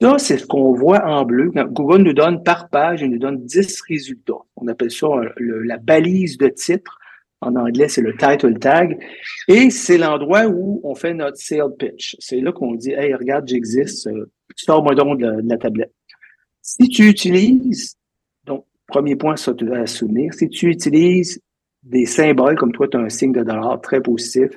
[0.00, 1.50] Ça, c'est ce qu'on voit en bleu.
[1.54, 4.34] Google nous donne par page, il nous donne 10 résultats.
[4.56, 6.98] On appelle ça le, la balise de titre.
[7.40, 8.98] En anglais, c'est le title tag.
[9.48, 12.16] Et c'est l'endroit où on fait notre sale pitch.
[12.18, 14.06] C'est là qu'on dit, hey, regarde, j'existe.
[14.06, 15.92] Euh, Sors-moi donc de, de, la tablette.
[16.62, 17.96] Si tu utilises,
[18.44, 21.40] donc, premier point ça à souvenir, si tu utilises
[21.82, 24.50] des symboles, comme toi, tu as un signe de dollar très positif,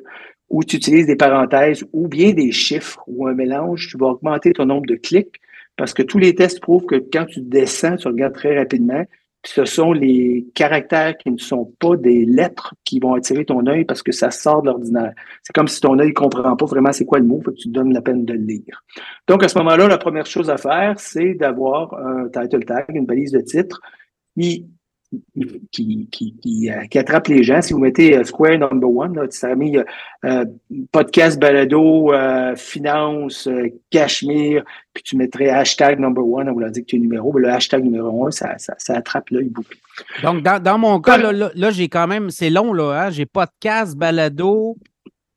[0.50, 4.52] ou tu utilises des parenthèses ou bien des chiffres ou un mélange, tu vas augmenter
[4.52, 5.40] ton nombre de clics
[5.76, 9.06] parce que tous les tests prouvent que quand tu descends, tu regardes très rapidement,
[9.46, 13.86] ce sont les caractères qui ne sont pas des lettres qui vont attirer ton œil
[13.86, 15.14] parce que ça sort de l'ordinaire.
[15.44, 17.74] C'est comme si ton œil ne comprend pas vraiment c'est quoi le mot, tu te
[17.74, 18.84] donnes la peine de le lire.
[19.28, 23.06] Donc, à ce moment-là, la première chose à faire, c'est d'avoir un title tag, une
[23.06, 23.80] balise de titre,
[24.38, 24.68] qui
[25.72, 27.62] qui, qui, qui, euh, qui, attrape les gens.
[27.62, 29.78] Si vous mettez euh, Square Number One, là, ça a mis
[30.26, 30.46] euh,
[30.92, 32.12] podcast balado,
[32.56, 33.50] finance,
[33.90, 37.34] cachemire, puis tu mettrais hashtag number one, on vous l'a dit que tu es numéro,
[37.34, 39.74] mais le hashtag numéro un, ça, ça, ça attrape l'œil beaucoup.
[40.24, 43.10] Donc, dans, dans mon cas, là, là, là j'ai quand même, c'est long, là, hein?
[43.10, 44.78] j'ai podcast, balado,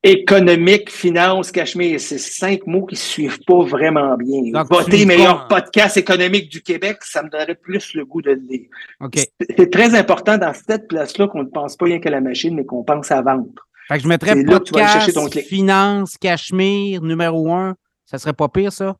[0.02, 4.50] économique, finance, cachemire, c'est cinq mots qui ne suivent pas vraiment bien.
[4.52, 5.60] Donc, Voter meilleur pas...
[5.60, 8.68] podcast économique du Québec, ça me donnerait plus le goût de le lire.
[9.00, 9.26] Okay.
[9.56, 12.64] C'est très important dans cette place-là qu'on ne pense pas rien qu'à la machine, mais
[12.64, 13.48] qu'on pense à vendre.
[13.88, 17.76] Fait que je mettrais podcast, ton finance, cachemire, numéro un.
[18.06, 18.96] Ça serait pas pire, ça?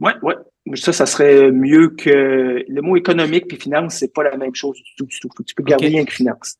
[0.00, 0.34] Oui, oui.
[0.74, 4.76] Ça, ça serait mieux que le mot économique puis finance, c'est pas la même chose
[4.76, 5.28] du tout, du tout.
[5.44, 6.56] Tu peux garder rien que finance.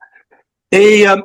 [0.70, 1.16] Et euh,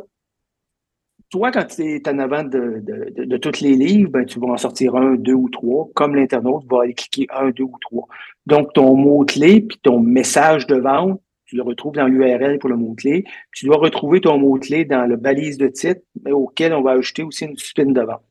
[1.31, 4.47] toi, quand tu es en avant de, de, de, tous les livres, ben, tu vas
[4.47, 5.89] en sortir un, deux ou trois.
[5.95, 8.07] Comme l'internaute va aller cliquer un, deux ou trois.
[8.45, 12.75] Donc, ton mot-clé puis ton message de vente, tu le retrouves dans l'URL pour le
[12.75, 13.23] mot-clé.
[13.53, 17.45] Tu dois retrouver ton mot-clé dans le balise de titre, auquel on va ajouter aussi
[17.45, 18.23] une spin de vente.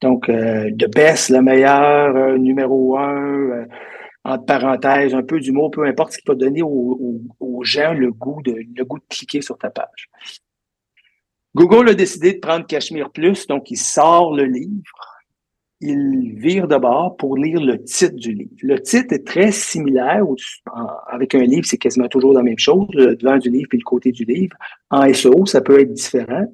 [0.00, 3.66] Donc, euh, de best, le meilleur, euh, numéro un, euh,
[4.24, 7.20] entre parenthèses, un peu d'humour, peu importe ce qui va donner aux,
[7.62, 10.08] gens le goût, de, le goût de cliquer sur ta page.
[11.54, 15.20] Google a décidé de prendre Cachemire Plus, donc il sort le livre,
[15.80, 18.50] il vire de bord pour lire le titre du livre.
[18.62, 20.22] Le titre est très similaire,
[21.08, 23.84] avec un livre, c'est quasiment toujours la même chose, le devant du livre et le
[23.84, 24.56] côté du livre.
[24.90, 26.46] En SEO, ça peut être différent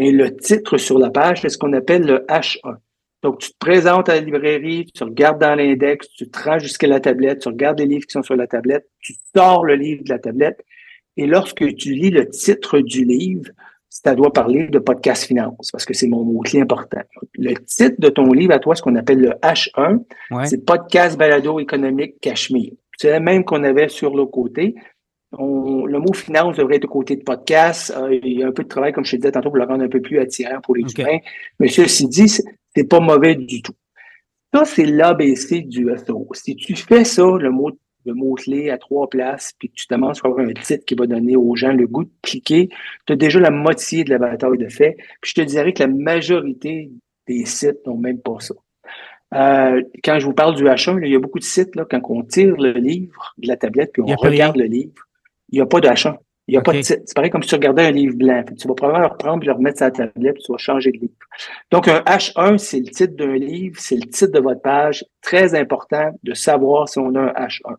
[0.00, 2.76] mais le titre sur la page, c'est ce qu'on appelle le H1.
[3.22, 6.86] Donc, tu te présentes à la librairie, tu regardes dans l'index, tu te rends jusqu'à
[6.86, 10.02] la tablette, tu regardes les livres qui sont sur la tablette, tu sors le livre
[10.02, 10.64] de la tablette,
[11.18, 13.50] et lorsque tu lis le titre du livre,
[13.90, 17.00] ça doit parler de podcast finance, parce que c'est mon mot-clé important.
[17.34, 20.04] Le titre de ton livre à toi, ce qu'on appelle le H1,
[20.46, 22.72] c'est podcast balado économique Cachemire.
[22.96, 24.76] C'est le même qu'on avait sur le côté,
[25.32, 27.92] le mot finance devrait être au côté de podcast.
[27.96, 29.64] Euh, il y a un peu de travail, comme je te disais tantôt, pour le
[29.64, 31.18] rendre un peu plus attirant pour les humains.
[31.58, 33.74] Mais ceci dit, c'est pas mauvais du tout.
[34.52, 36.28] Ça, c'est l'ABC du SEO.
[36.32, 37.70] Si tu fais ça, le mot
[38.04, 41.36] le mot-clé à trois places, puis que tu à avoir un titre qui va donner
[41.36, 42.68] aux gens le goût de cliquer,
[43.06, 44.96] tu as déjà la moitié de la bataille de fait.
[45.20, 46.90] Puis je te dirais que la majorité
[47.26, 48.54] des sites n'ont même pas ça.
[49.34, 52.00] Euh, quand je vous parle du H1, il y a beaucoup de sites, là, quand
[52.08, 55.06] on tire le livre de la tablette, puis on regarde le livre,
[55.50, 56.16] il n'y a pas de H1.
[56.48, 57.02] Il n'y a pas de titre.
[57.06, 58.42] C'est pareil comme si tu regardais un livre blanc.
[58.58, 60.90] tu vas probablement le reprendre et le remettre sur la tablette, puis tu vas changer
[60.90, 61.14] de livre.
[61.70, 65.04] Donc, un H1, c'est le titre d'un livre, c'est le titre de votre page.
[65.20, 67.76] Très important de savoir si on a un H1.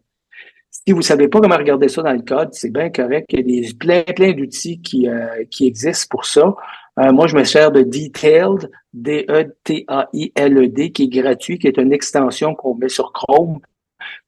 [0.86, 3.28] Si vous ne savez pas comment regarder ça dans le code, c'est bien correct.
[3.30, 6.56] Il y a des, plein, plein d'outils qui, euh, qui existent pour ça.
[7.00, 11.94] Euh, moi, je me sers de Detailed, D-E-T-A-I-L-E-D, e qui est gratuit, qui est une
[11.94, 13.60] extension qu'on met sur Chrome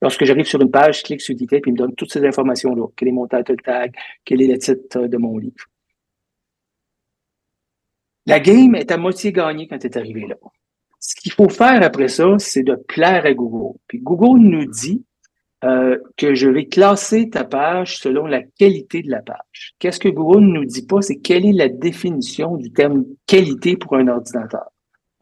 [0.01, 2.25] Lorsque j'arrive sur une page, je clique sur Detail, puis il me donne toutes ces
[2.25, 2.87] informations-là.
[2.95, 3.95] Quel est mon title tag,
[4.25, 5.65] quel est le titre de mon livre?
[8.25, 10.35] La game est à moitié gagnée quand tu es arrivé là.
[10.99, 13.77] Ce qu'il faut faire après ça, c'est de plaire à Google.
[13.87, 15.03] Puis Google nous dit
[15.63, 19.75] euh, que je vais classer ta page selon la qualité de la page.
[19.79, 23.77] Qu'est-ce que Google ne nous dit pas, c'est quelle est la définition du terme qualité
[23.77, 24.69] pour un ordinateur?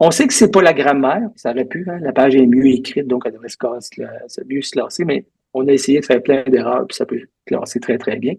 [0.00, 2.66] On sait que c'est pas la grammaire, ça aurait pu, hein, la page est mieux
[2.66, 6.42] écrite, donc elle devrait se mieux se classer, mais on a essayé de faire plein
[6.44, 8.34] d'erreurs, puis ça peut classer très, très bien.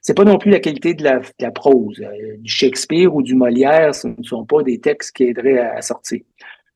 [0.00, 2.00] C'est pas non plus la qualité de la, prose.
[2.00, 5.82] Euh, du Shakespeare ou du Molière, ce ne sont pas des textes qui aideraient à,
[5.82, 6.20] sortir.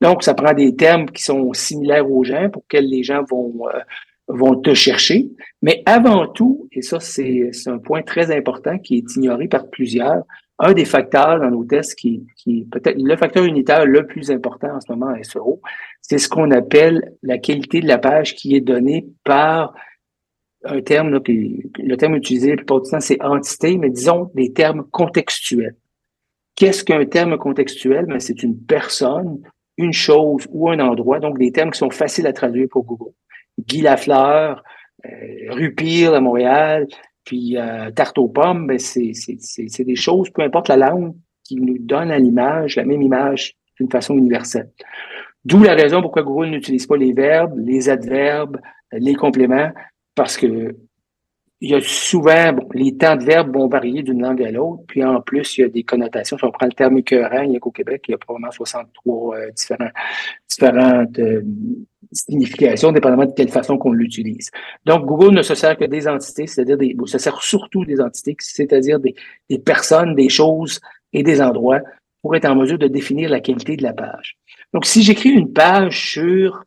[0.00, 3.68] Donc, ça prend des termes qui sont similaires aux gens pour lesquels les gens vont,
[3.68, 3.80] euh,
[4.28, 5.30] vont te chercher.
[5.62, 10.22] Mais avant tout, et ça, c'est un point très important qui est ignoré par plusieurs,
[10.58, 14.74] un des facteurs dans nos tests qui, qui peut-être le facteur unitaire le plus important
[14.74, 15.60] en ce moment à SEO,
[16.02, 19.74] c'est ce qu'on appelle la qualité de la page qui est donnée par
[20.64, 24.52] un terme, là, le terme utilisé la plupart du temps, c'est entité, mais disons des
[24.52, 25.76] termes contextuels.
[26.56, 28.06] Qu'est-ce qu'un terme contextuel?
[28.06, 29.40] Ben, c'est une personne,
[29.76, 33.12] une chose ou un endroit, donc des termes qui sont faciles à traduire pour Google.
[33.66, 34.62] Guy Lafleur,
[35.06, 36.86] euh, rue Pire à Montréal,
[37.24, 39.12] puis euh, tarte aux pommes, ben c'est,
[39.84, 43.90] des choses, peu importe la langue, qui nous donne à l'image la même image d'une
[43.90, 44.70] façon universelle.
[45.44, 48.58] D'où la raison pourquoi Google n'utilise pas les verbes, les adverbes,
[48.92, 49.70] les compléments,
[50.14, 50.76] parce que
[51.60, 54.84] il y a souvent, bon, les temps de verbes vont varier d'une langue à l'autre,
[54.86, 56.38] puis en plus, il y a des connotations.
[56.38, 58.52] Si on prend le terme écœurant, il y a qu'au Québec, il y a probablement
[58.52, 59.90] 63 euh, différents,
[60.48, 61.42] différentes euh,
[62.92, 64.50] dépendamment de quelle façon qu'on l'utilise.
[64.84, 68.36] Donc, Google ne se sert que des entités, c'est-à-dire des, se sert surtout des entités,
[68.38, 69.14] c'est-à-dire des
[69.58, 70.80] personnes, des choses
[71.12, 71.80] et des endroits
[72.22, 74.36] pour être en mesure de définir la qualité de la page.
[74.72, 76.64] Donc, si j'écris une page sur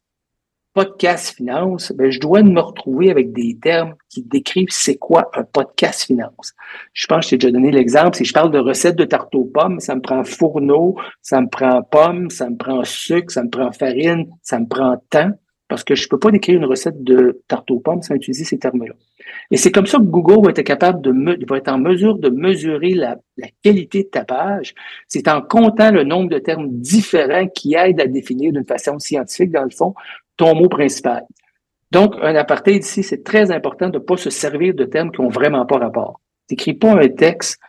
[0.74, 5.44] podcast finance, ben, je dois me retrouver avec des termes qui décrivent c'est quoi un
[5.44, 6.54] podcast finance.
[6.94, 8.16] Je pense que je t'ai déjà donné l'exemple.
[8.16, 11.48] Si je parle de recettes de tarte aux pommes, ça me prend fourneau, ça me
[11.48, 15.32] prend pommes, ça me prend sucre, ça me prend farine, ça me prend temps,
[15.72, 18.60] parce que je peux pas décrire une recette de tarte aux pommes sans utiliser ces
[18.60, 18.94] termes-là.
[19.52, 22.18] Et c'est comme ça que Google va être capable de me, va être en mesure
[22.18, 24.74] de mesurer la, la qualité de ta page.
[25.08, 29.52] C'est en comptant le nombre de termes différents qui aident à définir d'une façon scientifique,
[29.52, 29.94] dans le fond,
[30.46, 31.26] mot principal.
[31.92, 35.22] Donc, un aparté ici, c'est très important de ne pas se servir de termes qui
[35.22, 36.22] n'ont vraiment pas rapport.
[36.48, 37.60] T'écris pas un texte.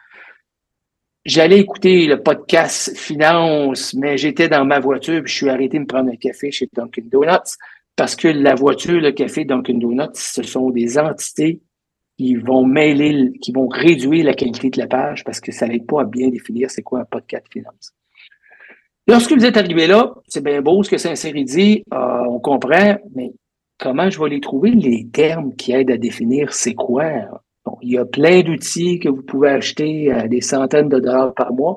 [1.24, 5.82] J'allais écouter le podcast finance, mais j'étais dans ma voiture puis je suis arrêté de
[5.82, 7.56] me prendre un café chez Dunkin' Donuts.
[7.94, 11.60] parce que la voiture, le café, Dunkin' Donuts, ce sont des entités
[12.16, 15.86] qui vont mêler, qui vont réduire la qualité de la page parce que ça n'aide
[15.86, 17.92] pas à bien définir c'est quoi un podcast finance.
[19.08, 22.96] Lorsque vous êtes arrivé là, c'est bien beau ce que Saint-Cyr dit, euh, on comprend,
[23.14, 23.32] mais
[23.78, 27.04] comment je vais les trouver, les termes qui aident à définir c'est quoi?
[27.80, 31.52] il y a plein d'outils que vous pouvez acheter à des centaines de dollars par
[31.52, 31.76] mois.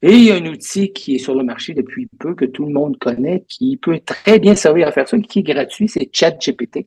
[0.00, 2.64] Et il y a un outil qui est sur le marché depuis peu, que tout
[2.64, 6.08] le monde connaît, qui peut très bien servir à faire ça, qui est gratuit, c'est
[6.12, 6.86] ChatGPT.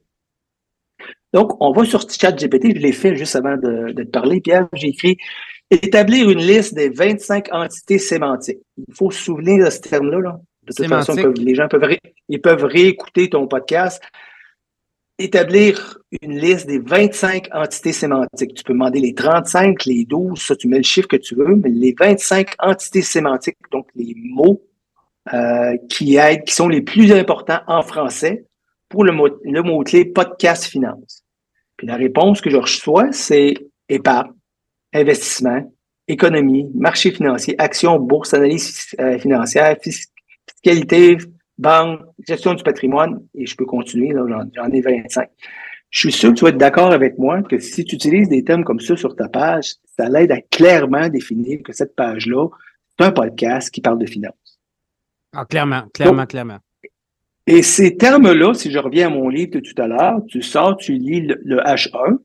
[1.34, 4.68] Donc, on va sur ChatGPT, je l'ai fait juste avant de, de te parler, Pierre,
[4.74, 5.18] j'ai écrit
[5.72, 8.60] établir une liste des 25 entités sémantiques.
[8.78, 10.40] Il faut se souvenir de ce terme-là.
[10.64, 11.98] De toute façon, les gens peuvent,
[12.30, 14.02] ils peuvent réécouter ton podcast.
[15.18, 18.54] Établir une liste des 25 entités sémantiques.
[18.54, 21.56] Tu peux demander les 35, les 12, ça, tu mets le chiffre que tu veux,
[21.56, 24.62] mais les 25 entités sémantiques, donc les mots
[25.34, 28.46] euh, qui aident, qui sont les plus importants en français
[28.90, 31.21] pour le, mot, le mot-clé podcast finance.
[31.82, 33.56] Puis la réponse que je reçois, c'est
[33.90, 34.34] épargne,
[34.94, 35.74] investissement,
[36.08, 41.18] économie, marché financier, action, bourse, analyse euh, financière, fiscalité,
[41.58, 45.28] banque, gestion du patrimoine, et je peux continuer, j'en ai 25.
[45.90, 48.44] Je suis sûr que tu vas être d'accord avec moi que si tu utilises des
[48.44, 52.48] thèmes comme ça sur ta page, ça l'aide à clairement définir que cette page-là,
[52.92, 54.60] c'est un podcast qui parle de finances.
[55.36, 56.60] Ah, clairement, clairement, clairement.
[57.48, 60.78] Et ces termes-là, si je reviens à mon livre de tout à l'heure, tu sors,
[60.78, 62.18] tu lis le H1,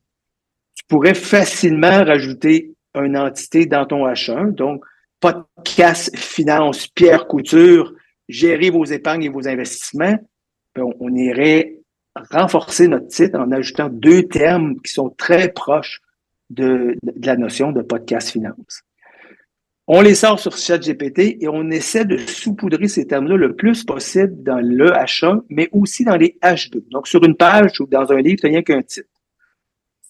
[0.75, 4.53] tu pourrais facilement rajouter une entité dans ton H1.
[4.53, 4.83] Donc,
[5.19, 7.93] podcast finance Pierre Couture,
[8.29, 10.17] gérer vos épargnes et vos investissements.
[10.75, 11.79] Ben, on, irait
[12.31, 16.01] renforcer notre titre en ajoutant deux termes qui sont très proches
[16.49, 18.83] de, de la notion de podcast finance.
[19.89, 24.43] On les sort sur ChatGPT et on essaie de saupoudrer ces termes-là le plus possible
[24.43, 26.89] dans le H1, mais aussi dans les H2.
[26.89, 29.07] Donc, sur une page ou dans un livre, tu n'as rien qu'un titre.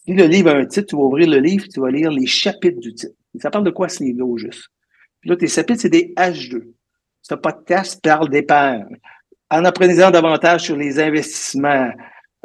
[0.03, 2.25] Si le livre a un titre, tu vas ouvrir le livre, tu vas lire les
[2.25, 3.13] chapitres du titre.
[3.39, 4.67] Ça parle de quoi ce livre-là au juste?
[5.21, 6.63] Puis là, tes chapitres, c'est des H2.
[7.21, 8.97] Ce podcast parle d'épargne.
[9.51, 11.91] En apprenant davantage sur les investissements,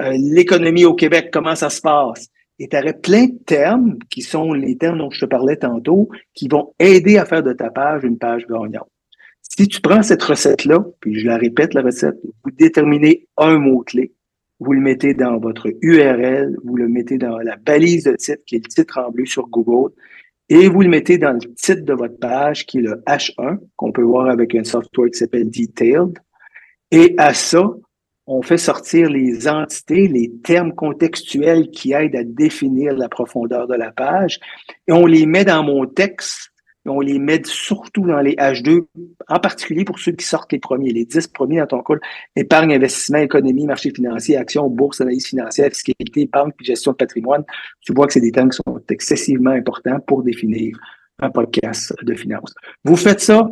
[0.02, 2.28] euh, l'économie au Québec, comment ça se passe?
[2.62, 6.08] Et tu aurais plein de termes qui sont les termes dont je te parlais tantôt,
[6.32, 8.88] qui vont aider à faire de ta page une page gagnante.
[9.42, 14.12] Si tu prends cette recette-là, puis je la répète, la recette, vous déterminez un mot-clé,
[14.60, 18.54] vous le mettez dans votre URL, vous le mettez dans la balise de titre, qui
[18.54, 19.92] est le titre en bleu sur Google,
[20.48, 23.90] et vous le mettez dans le titre de votre page, qui est le H1, qu'on
[23.90, 26.16] peut voir avec un software qui s'appelle Detailed.
[26.92, 27.74] Et à ça,
[28.32, 33.74] on fait sortir les entités, les termes contextuels qui aident à définir la profondeur de
[33.74, 34.40] la page,
[34.88, 36.52] et on les met dans mon texte
[36.90, 38.86] on les met surtout dans les H2,
[39.28, 42.00] en particulier pour ceux qui sortent les premiers, les 10 premiers dans ton call,
[42.34, 47.44] épargne, investissement, économie, marché financier, action, bourse, analyse financière, fiscalité, banque, puis gestion de patrimoine.
[47.80, 50.76] Tu vois que c'est des thèmes qui sont excessivement importants pour définir
[51.20, 52.52] un podcast de finance.
[52.84, 53.48] Vous faites ça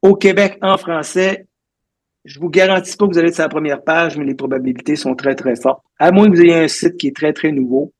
[0.00, 1.46] au Québec en français.
[2.24, 4.96] Je vous garantis pas que vous allez être sur la première page, mais les probabilités
[4.96, 5.82] sont très, très fortes.
[5.98, 7.92] À moins que vous ayez un site qui est très, très nouveau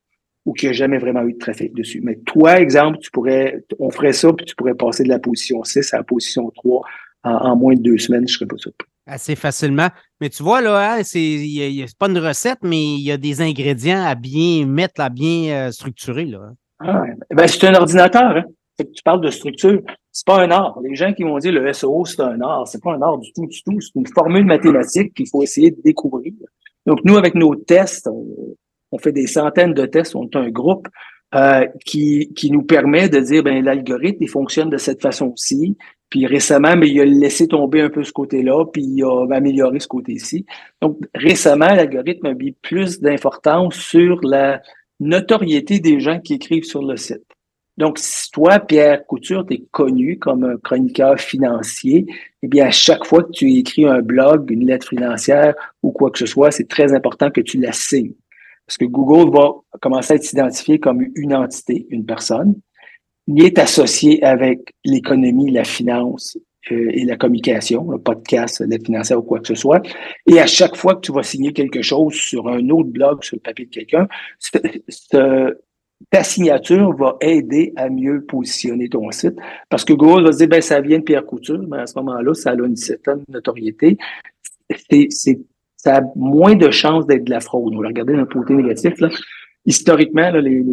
[0.45, 2.01] ou qui n'a jamais vraiment eu de trafic dessus.
[2.03, 5.63] Mais toi, exemple, tu pourrais, on ferait ça, puis tu pourrais passer de la position
[5.63, 6.83] 6 à la position 3
[7.23, 8.87] en, moins de deux semaines, je ne serais pas surpris.
[9.07, 9.89] Assez facilement.
[10.21, 14.03] Mais tu vois, là, hein, c'est pas une recette, mais il y a des ingrédients
[14.03, 16.25] à bien mettre, à bien euh, structurer.
[16.25, 16.51] Là.
[16.79, 18.37] Ah, ben, c'est un ordinateur.
[18.37, 18.43] Hein?
[18.77, 19.81] tu parles de structure.
[20.15, 20.79] C'est pas un art.
[20.81, 22.65] Les gens qui vont dire le SEO, c'est un art.
[22.69, 23.81] C'est pas un art du tout, du tout.
[23.81, 26.31] C'est une formule mathématique qu'il faut essayer de découvrir.
[26.85, 28.09] Donc, nous, avec nos tests,
[28.93, 30.87] on fait des centaines de tests, on est un groupe
[31.33, 35.75] euh, qui, qui nous permet de dire ben l'algorithme il fonctionne de cette façon-ci.
[36.09, 39.81] Puis récemment, mais il a laissé tomber un peu ce côté-là, puis il a amélioré
[39.81, 40.45] ce côté-ci.
[40.81, 44.61] Donc récemment, l'algorithme a mis plus d'importance sur la
[45.01, 47.34] notoriété des gens qui écrivent sur le site.
[47.77, 52.05] Donc, si toi, Pierre Couture, tu es connu comme un chroniqueur financier,
[52.41, 55.53] eh bien, à chaque fois que tu écris un blog, une lettre financière
[55.83, 58.13] ou quoi que ce soit, c'est très important que tu la signes.
[58.65, 59.51] Parce que Google va
[59.81, 62.55] commencer à être identifié comme une entité, une personne.
[63.27, 66.37] Il est associé avec l'économie, la finance
[66.71, 69.81] euh, et la communication, le podcast, l'aide financière ou quoi que ce soit.
[70.27, 73.35] Et à chaque fois que tu vas signer quelque chose sur un autre blog, sur
[73.35, 74.07] le papier de quelqu'un,
[76.09, 79.35] ta signature va aider à mieux positionner ton site.
[79.69, 81.97] Parce que Google va se dire, ben, ça vient de Pierre Couture, mais à ce
[81.99, 83.97] moment-là, ça a une certaine notoriété.
[84.87, 85.39] C'est
[85.85, 87.75] ça a moins de chances d'être de la fraude.
[87.75, 88.99] On va regarder d'un côté négatif.
[88.99, 89.09] Là.
[89.67, 90.63] historiquement, les,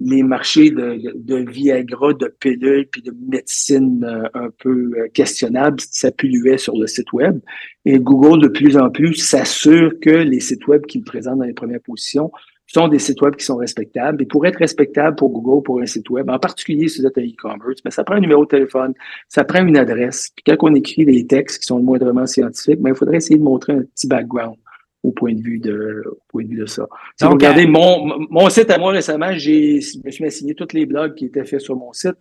[0.00, 5.78] les, marchés de, de, Viagra, de pilules, puis de médecine euh, un peu euh, questionnables
[5.80, 7.38] s'appuyaient sur le site web.
[7.84, 11.54] Et Google, de plus en plus, s'assure que les sites web qu'il présente dans les
[11.54, 12.32] premières positions
[12.66, 14.22] sont des sites web qui sont respectables.
[14.22, 17.18] Et pour être respectable pour Google, pour un site web, en particulier si vous êtes
[17.18, 18.92] un e-commerce, mais ça prend un numéro de téléphone,
[19.28, 20.30] ça prend une adresse.
[20.34, 23.44] Puis quand on écrit des textes qui sont moindrement scientifiques, mais il faudrait essayer de
[23.44, 24.56] montrer un petit background
[25.02, 26.86] au point de vue de, au point de, vue de ça.
[27.16, 30.72] Si vous regardez mon, mon site à moi récemment, j'ai, je me suis assigné tous
[30.72, 32.16] les blogs qui étaient faits sur mon site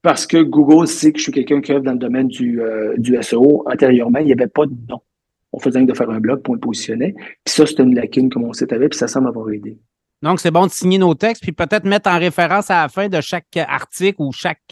[0.00, 2.94] parce que Google sait que je suis quelqu'un qui œuvre dans le domaine du, euh,
[2.98, 3.64] du SEO.
[3.66, 5.00] Antérieurement, il n'y avait pas de nom.
[5.54, 7.14] On faisait de faire un blog pour le positionner.
[7.44, 9.78] Puis ça, c'était une lacune que mon site avait, puis ça semble avoir aidé.
[10.22, 13.08] Donc, c'est bon de signer nos textes, puis peut-être mettre en référence à la fin
[13.08, 14.62] de chaque article ou chaque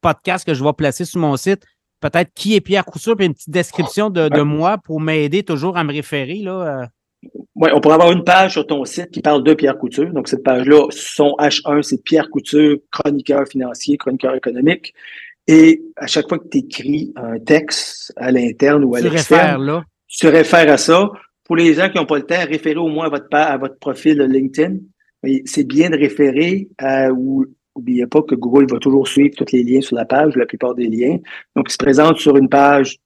[0.00, 1.64] podcast que je vais placer sur mon site,
[2.00, 5.76] peut-être qui est Pierre Couture, puis une petite description de, de moi pour m'aider toujours
[5.76, 6.36] à me référer.
[6.38, 6.82] Là.
[6.82, 6.86] Euh.
[7.54, 10.12] Oui, on pourrait avoir une page sur ton site qui parle de Pierre Couture.
[10.12, 14.92] Donc, cette page-là, son H1, c'est Pierre Couture, chroniqueur financier, chroniqueur économique.
[15.46, 19.84] Et à chaque fois que tu écris un texte à l'interne ou à l'externe,
[20.18, 21.10] tu réfères à ça.
[21.44, 24.18] Pour les gens qui n'ont pas le temps, référez au moins à votre, votre profil
[24.20, 24.76] LinkedIn.
[25.44, 27.46] C'est bien de référer à, ou
[27.76, 30.74] N'oubliez pas que Google va toujours suivre tous les liens sur la page, la plupart
[30.74, 31.18] des liens.
[31.56, 32.98] Donc, il se présente sur une page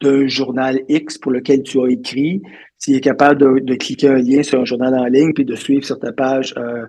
[0.00, 2.42] d'un journal X pour lequel tu as écrit,
[2.78, 5.84] s'il est capable de, cliquer un lien sur un journal en ligne puis de suivre
[5.84, 6.86] sur ta page euh,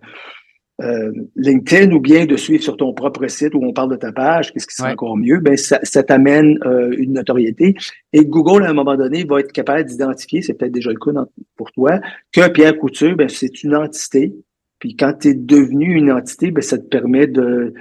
[0.81, 4.11] euh, LinkedIn ou bien de suivre sur ton propre site où on parle de ta
[4.11, 7.75] page, qu'est-ce qui serait encore mieux, ben ça, t'amène euh, une notoriété.
[8.11, 11.11] Et Google, à un moment donné, va être capable d'identifier, c'est peut-être déjà le cas
[11.55, 12.01] pour toi,
[12.33, 14.35] que Pierre Couture, ben, c'est une entité.
[14.79, 17.73] Puis quand tu es devenu une entité, ben, ça te permet de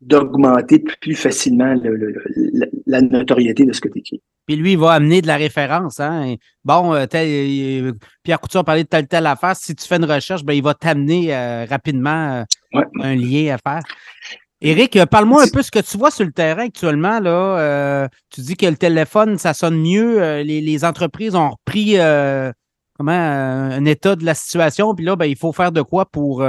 [0.00, 1.74] d'augmenter plus facilement
[2.86, 4.22] la notoriété de ce que tu écris.
[4.46, 5.98] Puis lui, il va amener de la référence.
[5.98, 6.36] Hein?
[6.64, 9.56] Bon, euh, euh, Pierre Couture a parlé de telle telle affaire.
[9.56, 13.82] Si tu fais une recherche, ben, il va t'amener euh, rapidement un lien à faire.
[14.60, 17.20] Éric, parle-moi un peu ce que tu vois sur le terrain actuellement.
[17.20, 18.08] Là.
[18.30, 20.40] tu dis que le téléphone, ça sonne mieux.
[20.42, 21.96] Les, entreprises ont repris
[22.96, 24.94] comment, un état de la situation.
[24.94, 26.42] Puis là, ben, il faut faire de quoi pour.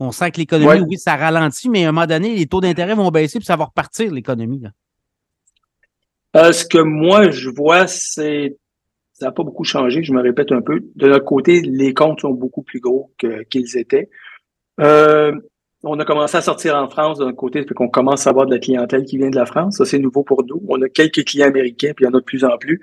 [0.00, 2.94] On sent que l'économie, oui, ça ralentit, mais à un moment donné, les taux d'intérêt
[2.94, 4.62] vont baisser, puis ça va repartir, l'économie.
[6.36, 8.56] Euh, ce que moi, je vois, c'est
[9.12, 10.80] ça n'a pas beaucoup changé, je me répète un peu.
[10.96, 13.12] De notre côté, les comptes sont beaucoup plus gros
[13.50, 14.08] qu'ils étaient.
[14.80, 15.32] Euh,
[15.82, 18.46] on a commencé à sortir en France de notre côté, puis qu'on commence à avoir
[18.46, 19.76] de la clientèle qui vient de la France.
[19.76, 20.62] Ça, c'est nouveau pour nous.
[20.68, 22.80] On a quelques clients américains, puis il y en a de plus en plus.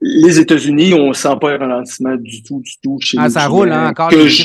[0.00, 3.46] Les États-Unis, on ne sent pas un ralentissement du tout, du tout chez ah, Ça
[3.46, 4.44] roule hein, encore que je,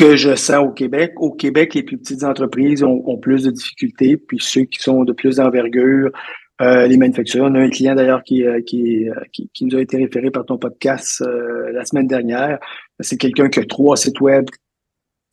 [0.00, 1.12] que je sens au Québec.
[1.16, 5.12] Au Québec, les plus petites entreprises ont, plus de difficultés, puis ceux qui sont de
[5.12, 6.10] plus d'envergure
[6.62, 7.46] euh, les manufacturiers.
[7.46, 10.46] On a un client d'ailleurs qui, euh, euh, qui, qui, nous a été référé par
[10.46, 11.22] ton podcast
[11.72, 12.58] la semaine dernière.
[13.00, 14.46] C'est quelqu'un qui a trois sites web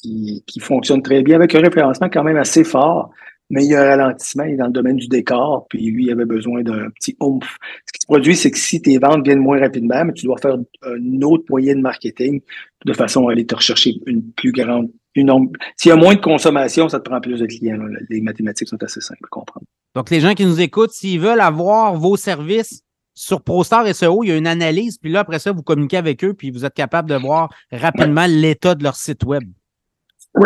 [0.01, 3.11] qui, qui fonctionnent très bien avec un référencement quand même assez fort,
[3.50, 6.06] mais il y a un ralentissement, il est dans le domaine du décor, puis lui,
[6.06, 7.58] il avait besoin d'un petit oomph.
[7.86, 10.38] Ce qui se produit, c'est que si tes ventes viennent moins rapidement, mais tu dois
[10.38, 12.41] faire un autre moyen de marketing
[12.86, 14.89] de façon à aller te rechercher une plus grande
[15.76, 17.80] s'il y a moins de consommation, ça te prend plus de clients.
[18.10, 19.66] Les mathématiques sont assez simples à comprendre.
[19.95, 22.84] Donc, les gens qui nous écoutent, s'ils veulent avoir vos services
[23.16, 26.24] sur ProStar SEO, il y a une analyse, puis là, après ça, vous communiquez avec
[26.24, 29.43] eux, puis vous êtes capable de voir rapidement l'état de leur site web.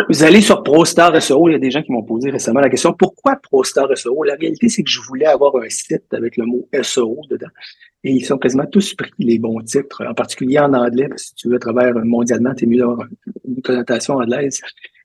[0.08, 2.70] Vous allez sur ProStar SEO, il y a des gens qui m'ont posé récemment la
[2.70, 6.46] question pourquoi ProStar SEO La réalité, c'est que je voulais avoir un site avec le
[6.46, 7.48] mot SEO dedans.
[8.04, 11.28] Et ils sont quasiment tous pris les bons titres, en particulier en anglais, parce que
[11.28, 13.06] si tu veux travailler mondialement, tu es mieux d'avoir
[13.46, 14.62] une connotation anglaise.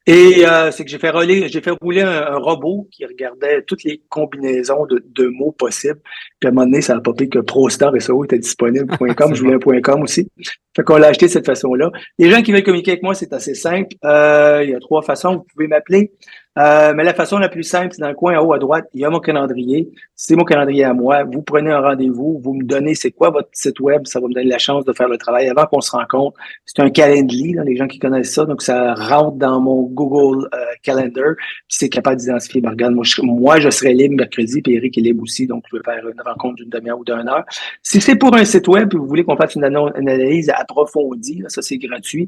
[0.09, 3.83] Et euh, c'est que j'ai fait rouler, j'ai fait rouler un, robot qui regardait toutes
[3.83, 5.99] les combinaisons de, de, mots possibles.
[6.39, 8.97] Puis à un moment donné, ça a popé que ProStar et SEO était disponible.
[8.97, 10.31] .com, je voulais un .com aussi.
[10.73, 11.91] Fait qu'on l'a acheté de cette façon-là.
[12.19, 13.97] Les gens qui veulent communiquer avec moi, c'est assez simple.
[14.05, 15.35] Euh, il y a trois façons.
[15.35, 16.13] Vous pouvez m'appeler.
[16.57, 18.87] Euh, mais la façon la plus simple, c'est dans le coin en haut à droite,
[18.93, 19.89] il y a mon calendrier.
[20.15, 21.23] C'est mon calendrier à moi.
[21.23, 24.33] Vous prenez un rendez-vous, vous me donnez c'est quoi votre site web, ça va me
[24.33, 26.39] donner la chance de faire le travail avant qu'on se rencontre.
[26.65, 30.47] C'est un calendrier, là, les gens qui connaissent ça, donc ça rentre dans mon Google
[30.53, 34.97] euh, Calendar, puis c'est capable d'identifier, ben, regarde, moi je, serai libre mercredi, puis Eric
[34.97, 37.45] est libre aussi, donc je vais faire une rencontre d'une demi-heure ou d'une heure.
[37.83, 41.61] Si c'est pour un site web, et vous voulez qu'on fasse une, analyse approfondie, ça
[41.61, 42.27] c'est gratuit,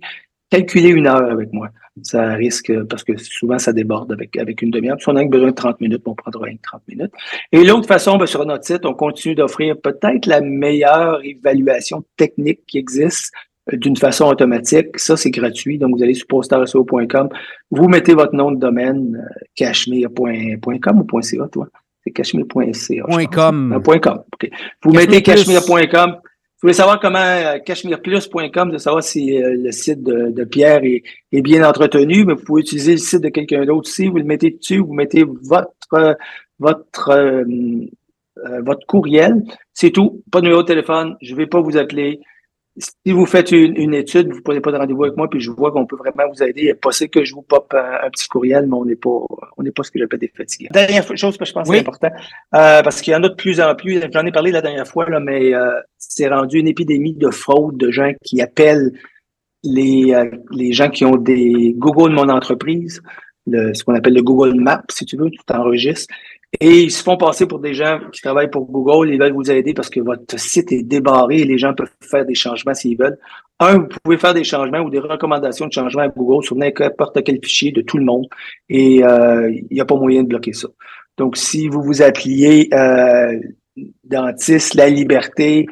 [0.50, 1.70] calculez une heure avec moi.
[2.04, 4.98] Ça risque, parce que souvent, ça déborde avec, avec une demi-heure.
[5.00, 7.12] Si on a besoin de 30 minutes, on prendra 30 minutes.
[7.52, 12.62] Et l'autre façon, ben, sur notre site, on continue d'offrir peut-être la meilleure évaluation technique
[12.68, 13.34] qui existe
[13.72, 14.98] euh, d'une façon automatique.
[14.98, 15.78] Ça, c'est gratuit.
[15.78, 17.30] Donc, vous allez sur postarseo.com,
[17.72, 21.68] vous mettez votre nom de domaine, euh, cachemire.com ou .ca, toi?
[22.04, 23.28] C'est cachemire.ca.
[23.28, 23.74] .com.
[23.74, 24.24] Euh, .com,
[24.84, 26.16] Vous mettez cachemire.com,
[26.62, 31.42] vous voulez savoir comment euh, cashmereplus.com, de savoir si euh, le site de, Pierre est,
[31.42, 34.08] bien entretenu, mais vous pouvez utiliser le site de quelqu'un d'autre aussi.
[34.08, 36.18] Vous le mettez dessus, vous mettez votre
[36.60, 39.42] votre euh, votre courriel.
[39.74, 40.22] C'est tout.
[40.34, 41.16] Pas de numéro de téléphone.
[41.22, 42.20] Je ne vais pas vous appeler
[42.80, 45.52] si vous faites une, étude, vous ne prenez pas de rendez-vous avec moi, puis je
[45.52, 46.62] vois qu'on peut vraiment vous aider.
[46.64, 49.26] Il est possible que je vous pop un, petit courriel, mais on n'est pas,
[49.58, 50.70] on n'est pas ce que j'appelle des fatigués.
[50.72, 52.10] Dernière chose que je pense est important,
[52.56, 54.02] euh, parce qu'il y en a de plus en plus.
[54.14, 57.78] J'en ai parlé la dernière fois, là, mais euh, c'est rendu une épidémie de fraude
[57.78, 58.92] de gens qui appellent
[59.64, 63.02] les, euh, les gens qui ont des Google Mon Entreprise,
[63.48, 66.14] le, ce qu'on appelle le Google Maps, si tu veux, tout enregistre.
[66.60, 69.14] Et ils se font passer pour des gens qui travaillent pour Google.
[69.14, 72.26] Ils veulent vous aider parce que votre site est débarré et les gens peuvent faire
[72.26, 73.20] des changements s'ils veulent.
[73.60, 77.24] Un, vous pouvez faire des changements ou des recommandations de changement à Google sur n'importe
[77.24, 78.26] quel fichier de tout le monde.
[78.68, 80.68] Et euh, il n'y a pas moyen de bloquer ça.
[81.18, 83.38] Donc, si vous vous appeliez euh,
[84.04, 85.68] Dentiste La Liberté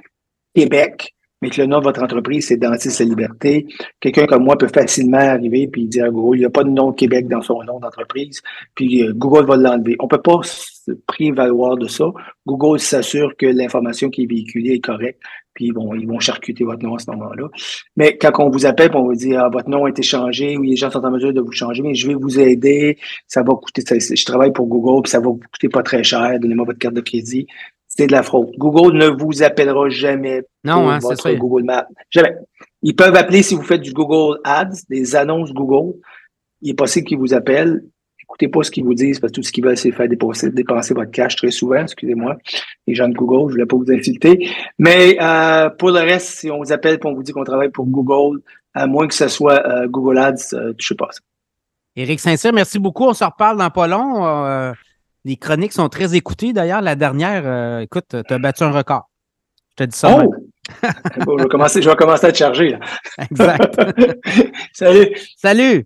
[0.53, 3.67] Québec, mais que le nom de votre entreprise, c'est Dentiste La Liberté,
[3.99, 6.69] quelqu'un comme moi peut facilement arriver puis dire à Google, il n'y a pas de
[6.69, 8.41] nom Québec dans son nom d'entreprise,
[8.75, 9.95] puis euh, Google va l'enlever.
[9.99, 12.05] On peut pas se prévaloir de ça.
[12.45, 15.21] Google s'assure que l'information qui est véhiculée est correcte,
[15.53, 17.47] puis bon, ils vont charcuter votre nom à ce moment-là.
[17.95, 20.63] Mais quand on vous appelle, on vous dit, ah, votre nom a été changé, ou
[20.63, 23.53] les gens sont en mesure de vous changer, mais je vais vous aider, ça va
[23.55, 26.79] coûter, je travaille pour Google, puis ça va vous coûter pas très cher, donnez-moi votre
[26.79, 27.47] carte de crédit
[27.97, 28.51] c'est de la fraude.
[28.57, 31.87] Google ne vous appellera jamais non, hein, votre Google Maps.
[32.11, 32.35] Jamais.
[32.83, 35.97] Ils peuvent appeler si vous faites du Google Ads, des annonces Google.
[36.61, 37.83] Il est possible qu'ils vous appellent.
[38.21, 40.51] Écoutez pas ce qu'ils vous disent parce que tout ce qu'ils veulent, c'est faire dépenser,
[40.51, 41.81] dépenser votre cash très souvent.
[41.81, 42.37] Excusez-moi,
[42.85, 44.49] les gens de Google, je ne voulais pas vous insulter.
[44.77, 47.69] Mais euh, pour le reste, si on vous appelle et on vous dit qu'on travaille
[47.69, 48.41] pour Google,
[48.73, 51.09] à moins que ce soit euh, Google Ads, euh, sais pas.
[51.95, 53.05] Éric Saint-Cyr, merci beaucoup.
[53.05, 54.73] On se reparle dans pas long.
[55.27, 56.53] Les chroniques sont très écoutées.
[56.53, 58.39] D'ailleurs, la dernière, euh, écoute, tu as euh.
[58.39, 59.09] battu un record.
[59.71, 60.23] Je te dis ça.
[60.23, 60.33] Oh!
[60.81, 62.79] Je, vais commencer, à te charger.
[63.29, 63.77] Exact.
[64.73, 65.17] Salut.
[65.35, 65.85] Salut.